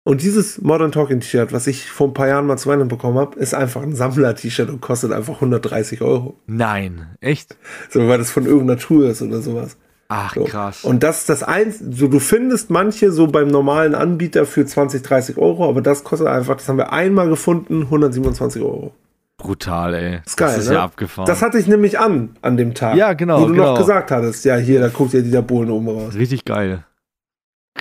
[0.04, 3.20] Und dieses Modern Talking T-Shirt, was ich vor ein paar Jahren mal zu Weihnachten bekommen
[3.20, 6.36] habe, ist einfach ein Sammler-T-Shirt und kostet einfach 130 Euro.
[6.48, 7.56] Nein, echt?
[7.90, 9.78] So, weil das von irgendeiner Tour ist oder sowas.
[10.08, 10.44] Ach, so.
[10.44, 10.84] krass.
[10.84, 15.04] Und das ist das eins, so du findest manche so beim normalen Anbieter für 20,
[15.04, 18.94] 30 Euro, aber das kostet einfach, das haben wir einmal gefunden, 127 Euro.
[19.38, 20.20] Brutal, ey.
[20.24, 20.48] Das ist geil.
[20.50, 20.76] Das ist ne?
[20.76, 21.28] ja abgefahren.
[21.28, 22.96] Das hatte ich nämlich an, an dem Tag.
[22.96, 23.42] Ja, genau.
[23.42, 23.72] Wo du genau.
[23.72, 26.16] noch gesagt hattest, ja, hier, da guckt ja dieser Bohlen oben raus.
[26.16, 26.84] Richtig geil.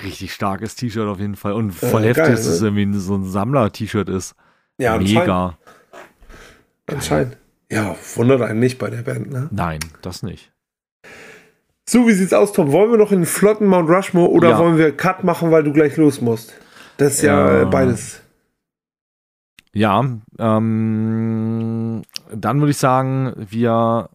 [0.03, 1.53] Richtig starkes T-Shirt auf jeden Fall.
[1.53, 2.51] Und voll äh, heftig, geil, dass ne?
[2.51, 4.35] es irgendwie so ein Sammler-T-Shirt ist.
[4.77, 5.57] Ja, Mega.
[6.87, 7.37] Anscheinend.
[7.71, 9.47] Ja, wundert einen nicht bei der Band, ne?
[9.51, 10.51] Nein, das nicht.
[11.87, 12.71] So, wie sieht's aus, Tom?
[12.71, 14.59] Wollen wir noch in den flotten Mount Rushmore oder ja.
[14.59, 16.53] wollen wir Cut machen, weil du gleich los musst?
[16.97, 18.21] Das ist ja, ja beides.
[19.73, 20.05] Ja,
[20.37, 22.01] ähm,
[22.33, 24.09] dann würde ich sagen, wir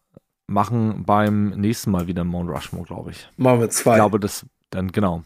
[0.47, 3.29] machen beim nächsten Mal wieder Mount Rushmore, glaube ich.
[3.37, 3.93] Machen wir zwei.
[3.93, 5.25] Ich glaube, das dann, genau.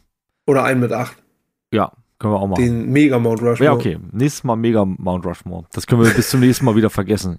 [0.50, 1.16] Oder einen mit acht.
[1.72, 2.64] Ja, können wir auch machen.
[2.64, 3.64] Den Mega Mount Rushmore.
[3.64, 4.00] Ja, okay.
[4.10, 5.66] Nächstes Mal Mega Mount Rushmore.
[5.72, 7.38] Das können wir bis zum nächsten Mal wieder vergessen.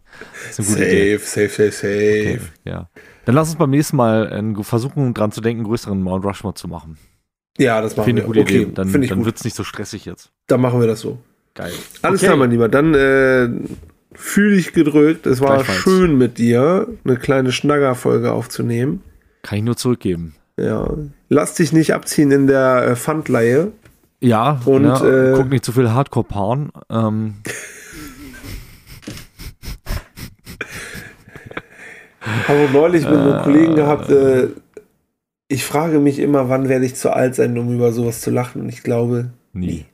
[0.49, 1.18] safe, Idee.
[1.18, 1.89] safe, safe, safe.
[1.89, 2.89] Okay, ja.
[3.26, 6.70] Dann lass uns beim nächsten Mal äh, versuchen, dran zu denken, größeren Mount Rushmore zu
[6.70, 6.97] machen.
[7.57, 8.28] Ja, das machen Finde wir.
[8.28, 8.72] Eine gute okay, Idee.
[8.74, 10.32] Dann, dann wird es nicht so stressig jetzt.
[10.47, 11.18] Dann machen wir das so.
[11.53, 11.74] Geil.
[12.01, 12.28] Alles okay.
[12.28, 12.70] klar, mein Lieber.
[12.70, 13.49] Dann äh,
[14.14, 15.26] fühle ich gedrückt.
[15.26, 19.03] Es war schön mit dir, eine kleine Schnaggerfolge aufzunehmen.
[19.41, 20.36] Kann ich nur zurückgeben.
[20.62, 20.88] Ja.
[21.30, 23.72] Lass dich nicht abziehen in der äh, Pfandleihe.
[24.20, 26.72] Ja, und ja, äh, guck nicht zu viel Hardcore-Porn.
[26.89, 27.36] Ähm.
[32.47, 34.49] Habe neulich mit einem Kollegen gehabt, äh,
[35.47, 38.62] ich frage mich immer, wann werde ich zu alt sein, um über sowas zu lachen.
[38.62, 39.86] Und ich glaube, nie.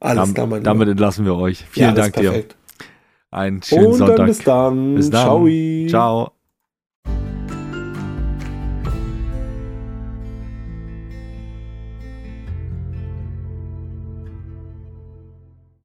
[0.00, 1.64] Alles Dam klar, Damit entlassen wir euch.
[1.70, 2.44] Vielen ja, Dank dir.
[3.30, 4.26] Einen schönen Und Sonntag.
[4.26, 4.94] bis dann.
[4.94, 5.22] Bis dann.
[5.22, 5.46] Ciao.
[5.88, 6.37] Ciao.